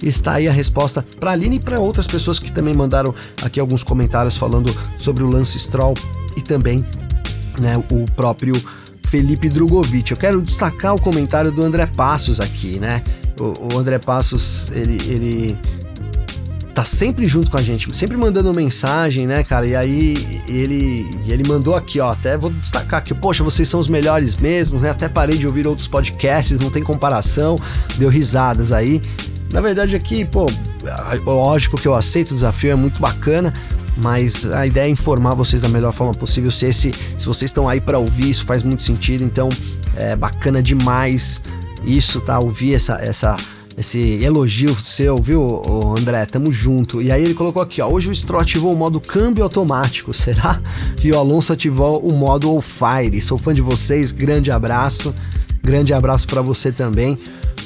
está 0.01 0.33
aí 0.33 0.47
a 0.47 0.51
resposta 0.51 1.05
para 1.19 1.31
Aline 1.31 1.57
e 1.57 1.59
para 1.59 1.79
outras 1.79 2.07
pessoas 2.07 2.39
que 2.39 2.51
também 2.51 2.73
mandaram 2.73 3.13
aqui 3.43 3.59
alguns 3.59 3.83
comentários 3.83 4.35
falando 4.35 4.75
sobre 4.97 5.23
o 5.23 5.29
Lance 5.29 5.59
Stroll 5.59 5.93
e 6.35 6.41
também, 6.41 6.83
né? 7.59 7.77
O 7.91 8.05
próprio 8.15 8.55
Felipe 9.07 9.47
Drogovic. 9.47 10.09
Eu 10.09 10.17
quero 10.17 10.41
destacar 10.41 10.95
o 10.95 11.01
comentário 11.01 11.51
do 11.51 11.61
André 11.61 11.85
Passos 11.85 12.39
aqui, 12.39 12.79
né? 12.79 13.03
O, 13.39 13.75
o 13.75 13.77
André 13.77 13.99
Passos, 13.99 14.71
ele, 14.71 14.97
ele 15.07 15.59
tá 16.73 16.85
sempre 16.85 17.25
junto 17.25 17.51
com 17.51 17.57
a 17.57 17.61
gente, 17.61 17.93
sempre 17.95 18.15
mandando 18.15 18.53
mensagem, 18.53 19.27
né, 19.27 19.43
cara? 19.43 19.67
E 19.67 19.75
aí 19.75 20.41
ele, 20.47 21.09
ele 21.27 21.47
mandou 21.47 21.75
aqui, 21.75 21.99
ó, 21.99 22.11
até 22.11 22.37
vou 22.37 22.49
destacar 22.49 22.99
aqui, 22.99 23.13
poxa, 23.13 23.43
vocês 23.43 23.67
são 23.67 23.79
os 23.79 23.87
melhores 23.87 24.35
mesmos, 24.35 24.81
né? 24.81 24.89
Até 24.89 25.09
parei 25.09 25.37
de 25.37 25.45
ouvir 25.45 25.67
outros 25.67 25.87
podcasts, 25.87 26.59
não 26.59 26.69
tem 26.69 26.83
comparação, 26.83 27.59
deu 27.97 28.09
risadas 28.09 28.71
aí. 28.71 29.01
Na 29.51 29.59
verdade 29.59 29.95
aqui, 29.95 30.23
pô, 30.23 30.47
lógico 31.25 31.77
que 31.77 31.87
eu 31.87 31.93
aceito 31.93 32.31
o 32.31 32.35
desafio, 32.35 32.71
é 32.71 32.75
muito 32.75 33.01
bacana, 33.01 33.53
mas 33.97 34.49
a 34.49 34.65
ideia 34.65 34.85
é 34.85 34.89
informar 34.89 35.33
vocês 35.33 35.61
da 35.61 35.69
melhor 35.69 35.93
forma 35.93 36.13
possível. 36.13 36.51
Se, 36.51 36.67
esse, 36.67 36.93
se 37.17 37.25
vocês 37.25 37.51
estão 37.51 37.67
aí 37.67 37.81
para 37.81 37.99
ouvir, 37.99 38.29
isso 38.29 38.45
faz 38.45 38.63
muito 38.63 38.81
sentido, 38.81 39.23
então 39.23 39.49
é 39.95 40.15
bacana 40.15 40.63
demais 40.63 41.43
isso, 41.83 42.21
tá? 42.21 42.39
Ouvir 42.39 42.75
essa, 42.75 42.95
essa, 43.01 43.35
esse 43.81 44.23
elogio 44.23 44.75
seu, 44.75 45.17
viu, 45.17 45.61
André? 45.97 46.25
Tamo 46.25 46.51
junto. 46.51 47.01
E 47.01 47.11
aí 47.11 47.23
ele 47.23 47.33
colocou 47.33 47.61
aqui, 47.61 47.81
ó. 47.81 47.89
Hoje 47.89 48.09
o 48.09 48.15
Stroll 48.15 48.41
ativou 48.41 48.73
o 48.73 48.75
modo 48.75 49.01
câmbio 49.01 49.43
automático, 49.43 50.13
será? 50.13 50.61
E 51.03 51.11
o 51.11 51.17
Alonso 51.17 51.51
ativou 51.51 51.99
o 51.99 52.13
modo 52.13 52.47
All 52.47 52.61
Fire. 52.61 53.19
Sou 53.21 53.37
fã 53.37 53.53
de 53.53 53.61
vocês, 53.61 54.11
grande 54.11 54.51
abraço. 54.51 55.13
Grande 55.63 55.93
abraço 55.93 56.27
para 56.27 56.41
você 56.41 56.71
também. 56.71 57.19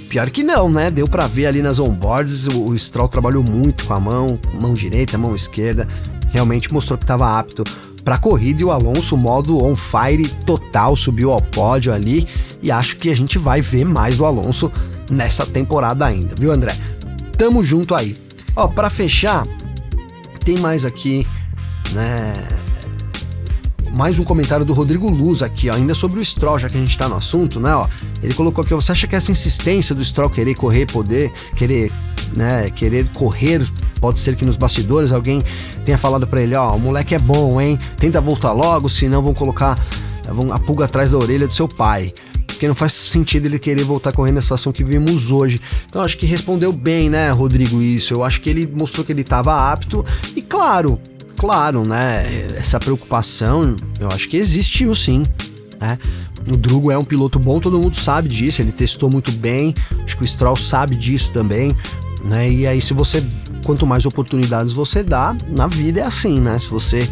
Pior 0.10 0.30
que 0.30 0.44
não, 0.44 0.70
né? 0.70 0.90
Deu 0.90 1.08
para 1.08 1.28
ver 1.28 1.48
ali 1.48 1.62
nas 1.62 1.80
onboards, 1.80 2.48
o, 2.48 2.66
o 2.66 2.80
Stroll 2.80 3.08
trabalhou 3.08 3.44
muito 3.44 3.86
com 3.86 3.94
a 3.94 4.00
mão, 4.00 4.40
mão 4.54 4.74
direita, 4.74 5.18
mão 5.18 5.36
esquerda, 5.36 5.88
realmente 6.30 6.72
mostrou 6.74 6.98
que 6.98 7.04
estava 7.04 7.38
apto 7.38 7.64
para 8.04 8.16
a 8.16 8.20
corrida 8.20 8.62
e 8.62 8.66
o 8.66 8.72
Alonso 8.72 9.18
modo 9.18 9.64
on 9.64 9.76
fire 9.76 10.28
total 10.46 10.96
subiu 10.96 11.32
ao 11.32 11.42
pódio 11.42 11.92
ali 11.92 12.28
e 12.62 12.72
acho 12.72 12.98
que 12.98 13.10
a 13.10 13.16
gente 13.16 13.38
vai 13.38 13.62
ver 13.62 13.84
mais 13.84 14.18
do 14.18 14.26
Alonso 14.26 14.72
nessa 15.10 15.46
temporada 15.46 16.06
ainda, 16.06 16.36
viu, 16.38 16.52
André? 16.52 16.76
Tamo 17.38 17.64
junto 17.64 17.94
aí. 17.94 18.16
Ó, 18.56 18.68
para 18.68 18.90
fechar, 18.90 19.46
tem 20.44 20.58
mais 20.58 20.86
aqui, 20.86 21.28
né? 21.92 22.34
mais 23.96 24.20
um 24.20 24.26
comentário 24.26 24.66
do 24.66 24.74
Rodrigo 24.74 25.10
Luz 25.10 25.42
aqui, 25.42 25.70
ó, 25.70 25.74
ainda 25.74 25.96
sobre 25.96 26.20
o 26.20 26.26
Stroll, 26.26 26.60
já 26.60 26.70
que 26.70 26.78
a 26.78 26.82
gente 26.82 26.98
tá 26.98 27.08
no 27.08 27.16
assunto, 27.16 27.62
né, 27.62 27.74
ó. 27.74 27.88
Ele 28.22 28.34
colocou 28.34 28.62
aqui, 28.62 28.74
você 28.74 28.92
acha 28.92 29.08
que 29.08 29.16
essa 29.16 29.32
insistência 29.32 29.96
do 29.96 30.04
Stroll 30.04 30.30
querer 30.30 30.54
correr, 30.54 30.86
poder, 30.86 31.32
querer, 31.56 31.90
né, 32.36 32.70
querer 32.72 33.08
correr, 33.14 33.66
pode 34.02 34.20
ser 34.20 34.36
que 34.36 34.44
nos 34.44 34.58
bastidores 34.58 35.14
alguém 35.14 35.42
tenha 35.86 35.98
falado 35.98 36.28
para 36.28 36.42
ele, 36.42 36.56
ó, 36.56 36.76
o 36.76 36.80
moleque 36.80 37.16
é 37.16 37.20
bom, 37.20 37.62
hein? 37.62 37.80
Tenta 37.96 38.20
voltar 38.20 38.52
logo, 38.52 38.90
senão 38.90 39.24
vão 39.24 39.34
colocar 39.34 39.80
a 40.52 40.60
pulga 40.60 40.86
atrás 40.86 41.12
da 41.12 41.18
orelha 41.18 41.48
do 41.48 41.54
seu 41.54 41.68
pai 41.68 42.14
porque 42.56 42.68
não 42.68 42.76
faz 42.76 42.94
sentido 42.94 43.46
ele 43.46 43.60
querer 43.60 43.84
voltar 43.84 44.12
correndo 44.14 44.36
na 44.36 44.42
situação 44.42 44.72
que 44.72 44.84
vimos 44.84 45.30
hoje. 45.30 45.62
Então 45.88 46.02
acho 46.02 46.18
que 46.18 46.26
respondeu 46.26 46.72
bem, 46.72 47.10
né, 47.10 47.30
Rodrigo, 47.32 47.82
isso. 47.82 48.14
Eu 48.14 48.24
acho 48.24 48.42
que 48.42 48.50
ele 48.50 48.66
mostrou 48.66 49.06
que 49.06 49.12
ele 49.12 49.22
estava 49.22 49.72
apto 49.72 50.06
e 50.36 50.42
claro, 50.42 51.00
claro, 51.38 51.84
né? 51.86 52.48
Essa 52.56 52.80
preocupação, 52.80 53.76
eu 54.00 54.10
acho 54.10 54.30
que 54.30 54.38
existiu 54.38 54.96
sim, 54.96 55.24
né? 55.80 55.98
O 56.48 56.56
Drugo 56.56 56.92
é 56.92 56.98
um 56.98 57.04
piloto 57.04 57.40
bom, 57.40 57.60
todo 57.60 57.80
mundo 57.80 57.96
sabe 57.96 58.30
disso, 58.30 58.62
ele 58.62 58.72
testou 58.72 59.10
muito 59.10 59.32
bem, 59.32 59.74
acho 60.04 60.16
que 60.16 60.24
o 60.24 60.28
Stroll 60.28 60.56
sabe 60.56 60.96
disso 60.96 61.34
também, 61.34 61.76
né? 62.24 62.50
E 62.50 62.66
aí, 62.68 62.82
se 62.82 62.94
você, 62.94 63.26
quanto 63.66 63.86
mais 63.86 64.06
oportunidades 64.06 64.72
você 64.72 65.04
dá, 65.04 65.36
na 65.50 65.68
vida 65.68 66.02
é 66.02 66.04
assim, 66.04 66.40
né? 66.40 66.58
Se 66.60 66.70
você 66.70 67.10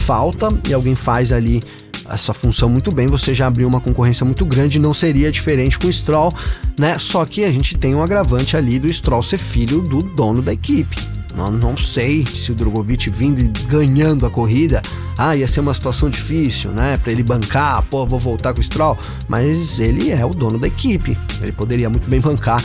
falta 0.00 0.48
e 0.68 0.72
alguém 0.72 0.94
faz 0.94 1.32
ali 1.32 1.62
essa 2.08 2.34
função 2.34 2.68
muito 2.68 2.90
bem, 2.90 3.06
você 3.06 3.32
já 3.32 3.46
abriu 3.46 3.68
uma 3.68 3.80
concorrência 3.80 4.24
muito 4.24 4.44
grande, 4.44 4.78
não 4.78 4.92
seria 4.92 5.30
diferente 5.30 5.78
com 5.78 5.86
o 5.86 5.92
Stroll, 5.92 6.34
né? 6.78 6.98
Só 6.98 7.24
que 7.24 7.44
a 7.44 7.52
gente 7.52 7.76
tem 7.76 7.94
um 7.94 8.02
agravante 8.02 8.56
ali 8.56 8.78
do 8.78 8.92
Stroll 8.92 9.22
ser 9.22 9.38
filho 9.38 9.80
do 9.80 10.02
dono 10.02 10.42
da 10.42 10.52
equipe. 10.52 10.96
Não, 11.36 11.50
não 11.50 11.76
sei 11.76 12.26
se 12.26 12.50
o 12.50 12.54
Drogovic 12.54 13.08
vindo 13.08 13.40
e 13.40 13.44
ganhando 13.68 14.26
a 14.26 14.30
corrida, 14.30 14.82
ah, 15.16 15.36
ia 15.36 15.46
ser 15.46 15.60
uma 15.60 15.72
situação 15.72 16.10
difícil, 16.10 16.72
né? 16.72 16.98
Para 17.00 17.12
ele 17.12 17.22
bancar, 17.22 17.82
pô, 17.84 18.04
vou 18.04 18.18
voltar 18.18 18.52
com 18.52 18.60
o 18.60 18.62
Stroll. 18.62 18.98
Mas 19.28 19.78
ele 19.78 20.10
é 20.10 20.24
o 20.24 20.30
dono 20.30 20.58
da 20.58 20.66
equipe, 20.66 21.16
ele 21.40 21.52
poderia 21.52 21.88
muito 21.88 22.08
bem 22.10 22.20
bancar, 22.20 22.64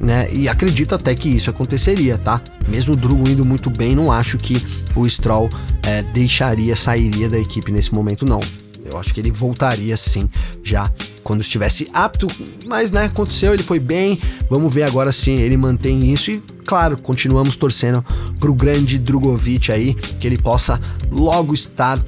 né? 0.00 0.28
E 0.32 0.48
acredito 0.48 0.94
até 0.94 1.14
que 1.14 1.28
isso 1.28 1.50
aconteceria, 1.50 2.16
tá? 2.16 2.40
Mesmo 2.66 2.94
o 2.94 2.96
Drugo 2.96 3.28
indo 3.28 3.44
muito 3.44 3.68
bem, 3.68 3.94
não 3.94 4.10
acho 4.10 4.38
que 4.38 4.62
o 4.96 5.08
Stroll 5.08 5.50
é, 5.82 6.02
deixaria, 6.02 6.74
sairia 6.74 7.28
da 7.28 7.38
equipe 7.38 7.70
nesse 7.70 7.94
momento, 7.94 8.24
não. 8.24 8.40
Eu 8.82 8.98
acho 8.98 9.14
que 9.14 9.20
ele 9.20 9.30
voltaria 9.30 9.96
sim, 9.96 10.28
já 10.64 10.90
quando 11.22 11.42
estivesse 11.42 11.88
apto. 11.92 12.26
Mas, 12.66 12.90
né, 12.90 13.04
aconteceu, 13.04 13.54
ele 13.54 13.62
foi 13.62 13.78
bem. 13.78 14.18
Vamos 14.48 14.74
ver 14.74 14.82
agora 14.82 15.12
se 15.12 15.30
ele 15.30 15.56
mantém 15.56 16.12
isso. 16.12 16.30
E, 16.30 16.42
claro, 16.66 17.00
continuamos 17.00 17.54
torcendo 17.54 18.04
pro 18.40 18.54
grande 18.54 18.98
Drogovic 18.98 19.70
aí, 19.70 19.94
que 19.94 20.26
ele 20.26 20.38
possa 20.38 20.80
logo 21.10 21.54
estar 21.54 22.02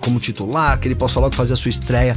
como 0.00 0.18
titular, 0.18 0.78
que 0.80 0.88
ele 0.88 0.94
possa 0.94 1.20
logo 1.20 1.34
fazer 1.34 1.52
a 1.52 1.56
sua 1.56 1.70
estreia 1.70 2.16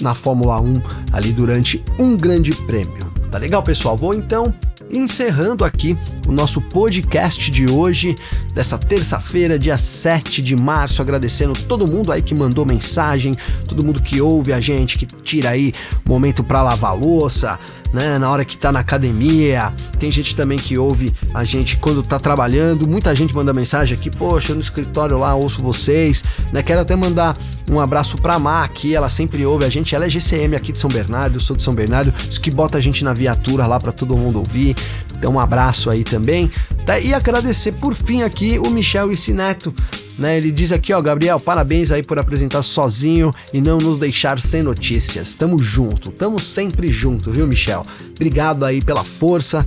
na 0.00 0.14
Fórmula 0.14 0.60
1 0.60 0.82
ali 1.12 1.32
durante 1.32 1.82
um 1.98 2.16
grande 2.16 2.52
prêmio. 2.52 3.13
Tá 3.34 3.40
legal, 3.40 3.64
pessoal? 3.64 3.96
Vou 3.96 4.14
então 4.14 4.54
encerrando 4.88 5.64
aqui 5.64 5.98
o 6.28 6.30
nosso 6.30 6.60
podcast 6.60 7.50
de 7.50 7.68
hoje, 7.68 8.14
dessa 8.54 8.78
terça-feira, 8.78 9.58
dia 9.58 9.76
7 9.76 10.40
de 10.40 10.54
março, 10.54 11.02
agradecendo 11.02 11.52
todo 11.64 11.84
mundo 11.84 12.12
aí 12.12 12.22
que 12.22 12.32
mandou 12.32 12.64
mensagem, 12.64 13.34
todo 13.66 13.82
mundo 13.82 14.00
que 14.00 14.20
ouve 14.20 14.52
a 14.52 14.60
gente, 14.60 14.96
que 14.96 15.04
tira 15.04 15.50
aí 15.50 15.72
momento 16.04 16.44
para 16.44 16.62
lavar 16.62 16.96
louça, 16.96 17.58
né, 17.94 18.18
na 18.18 18.28
hora 18.28 18.44
que 18.44 18.58
tá 18.58 18.72
na 18.72 18.80
academia. 18.80 19.72
Tem 20.00 20.10
gente 20.10 20.34
também 20.34 20.58
que 20.58 20.76
ouve 20.76 21.14
a 21.32 21.44
gente 21.44 21.76
quando 21.76 22.02
tá 22.02 22.18
trabalhando. 22.18 22.88
Muita 22.88 23.14
gente 23.14 23.32
manda 23.32 23.52
mensagem 23.52 23.96
aqui, 23.96 24.10
poxa, 24.10 24.52
no 24.52 24.60
escritório 24.60 25.16
lá 25.16 25.32
ouço 25.36 25.62
vocês, 25.62 26.24
né? 26.52 26.60
Quero 26.60 26.80
até 26.80 26.96
mandar 26.96 27.38
um 27.70 27.78
abraço 27.78 28.16
pra 28.18 28.36
Má 28.36 28.64
aqui, 28.64 28.96
ela 28.96 29.08
sempre 29.08 29.46
ouve 29.46 29.64
a 29.64 29.68
gente. 29.68 29.94
Ela 29.94 30.06
é 30.06 30.08
GCM 30.08 30.56
aqui 30.56 30.72
de 30.72 30.80
São 30.80 30.90
Bernardo, 30.90 31.36
eu 31.36 31.40
sou 31.40 31.56
de 31.56 31.62
São 31.62 31.72
Bernardo, 31.72 32.12
isso 32.28 32.40
que 32.40 32.50
bota 32.50 32.78
a 32.78 32.80
gente 32.80 33.04
na 33.04 33.14
viatura 33.14 33.64
lá 33.64 33.78
para 33.78 33.92
todo 33.92 34.16
mundo 34.16 34.40
ouvir. 34.40 34.74
Então 35.16 35.34
um 35.34 35.40
abraço 35.40 35.88
aí 35.88 36.02
também. 36.02 36.50
Tá? 36.84 36.98
E 36.98 37.14
agradecer 37.14 37.72
por 37.72 37.94
fim 37.94 38.22
aqui 38.22 38.58
o 38.58 38.68
Michel 38.70 39.12
Isineto, 39.12 39.72
né? 40.18 40.36
Ele 40.36 40.50
diz 40.50 40.72
aqui, 40.72 40.92
ó, 40.92 41.00
Gabriel, 41.00 41.38
parabéns 41.40 41.90
aí 41.90 42.02
por 42.02 42.18
apresentar 42.18 42.62
sozinho 42.62 43.32
e 43.52 43.60
não 43.60 43.78
nos 43.78 43.98
deixar 43.98 44.38
sem 44.40 44.62
notícias. 44.62 45.34
Tamo 45.34 45.58
junto, 45.58 46.10
tamo 46.10 46.38
sempre 46.38 46.88
junto, 46.88 47.30
viu, 47.30 47.46
Michel? 47.46 47.86
Obrigado 48.14 48.64
aí 48.64 48.80
pela 48.80 49.04
força. 49.04 49.66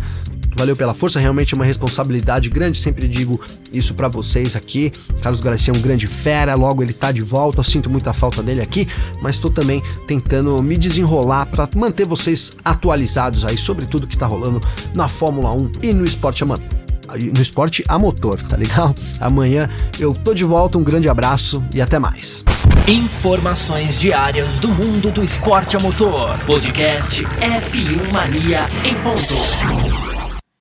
Valeu 0.58 0.76
pela 0.76 0.94
força, 0.94 1.20
realmente 1.20 1.54
é 1.54 1.56
uma 1.56 1.64
responsabilidade 1.64 2.50
grande, 2.50 2.80
sempre 2.80 3.08
digo 3.08 3.40
isso 3.72 3.94
para 3.94 4.08
vocês 4.08 4.56
aqui. 4.56 4.92
Carlos 5.22 5.40
Garcia 5.40 5.72
é 5.72 5.78
um 5.78 5.80
grande 5.80 6.08
fera, 6.08 6.56
logo 6.56 6.82
ele 6.82 6.94
tá 6.94 7.12
de 7.12 7.22
volta, 7.22 7.62
sinto 7.62 7.92
muita 7.92 8.12
falta 8.12 8.42
dele 8.42 8.62
aqui, 8.62 8.88
mas 9.22 9.36
estou 9.36 9.52
também 9.52 9.84
tentando 10.08 10.60
me 10.64 10.76
desenrolar 10.76 11.46
para 11.46 11.70
manter 11.76 12.06
vocês 12.06 12.58
atualizados 12.66 13.46
aí 13.46 13.56
sobre 13.56 13.86
tudo 13.86 14.08
que 14.08 14.18
tá 14.18 14.26
rolando 14.26 14.60
na 14.96 15.08
Fórmula 15.08 15.52
1 15.52 15.74
e 15.84 15.94
no 15.94 16.04
esporte 16.04 16.42
amador 16.42 16.87
no 17.16 17.42
esporte 17.42 17.84
a 17.88 17.98
motor, 17.98 18.42
tá 18.42 18.56
legal? 18.56 18.94
Amanhã 19.20 19.70
eu 20.00 20.14
tô 20.14 20.34
de 20.34 20.44
volta, 20.44 20.78
um 20.78 20.84
grande 20.84 21.10
abraço 21.10 21.64
e 21.74 21.82
até 21.82 22.00
mais. 22.00 22.44
Informações 22.88 24.00
diárias 24.00 24.60
do 24.60 24.70
mundo 24.70 25.12
do 25.12 25.24
esporte 25.24 25.76
a 25.76 25.80
motor. 25.80 26.38
Podcast 26.46 27.24
F1 27.24 28.12
Mania 28.12 28.68
em 28.86 28.96
ponto. 28.96 30.07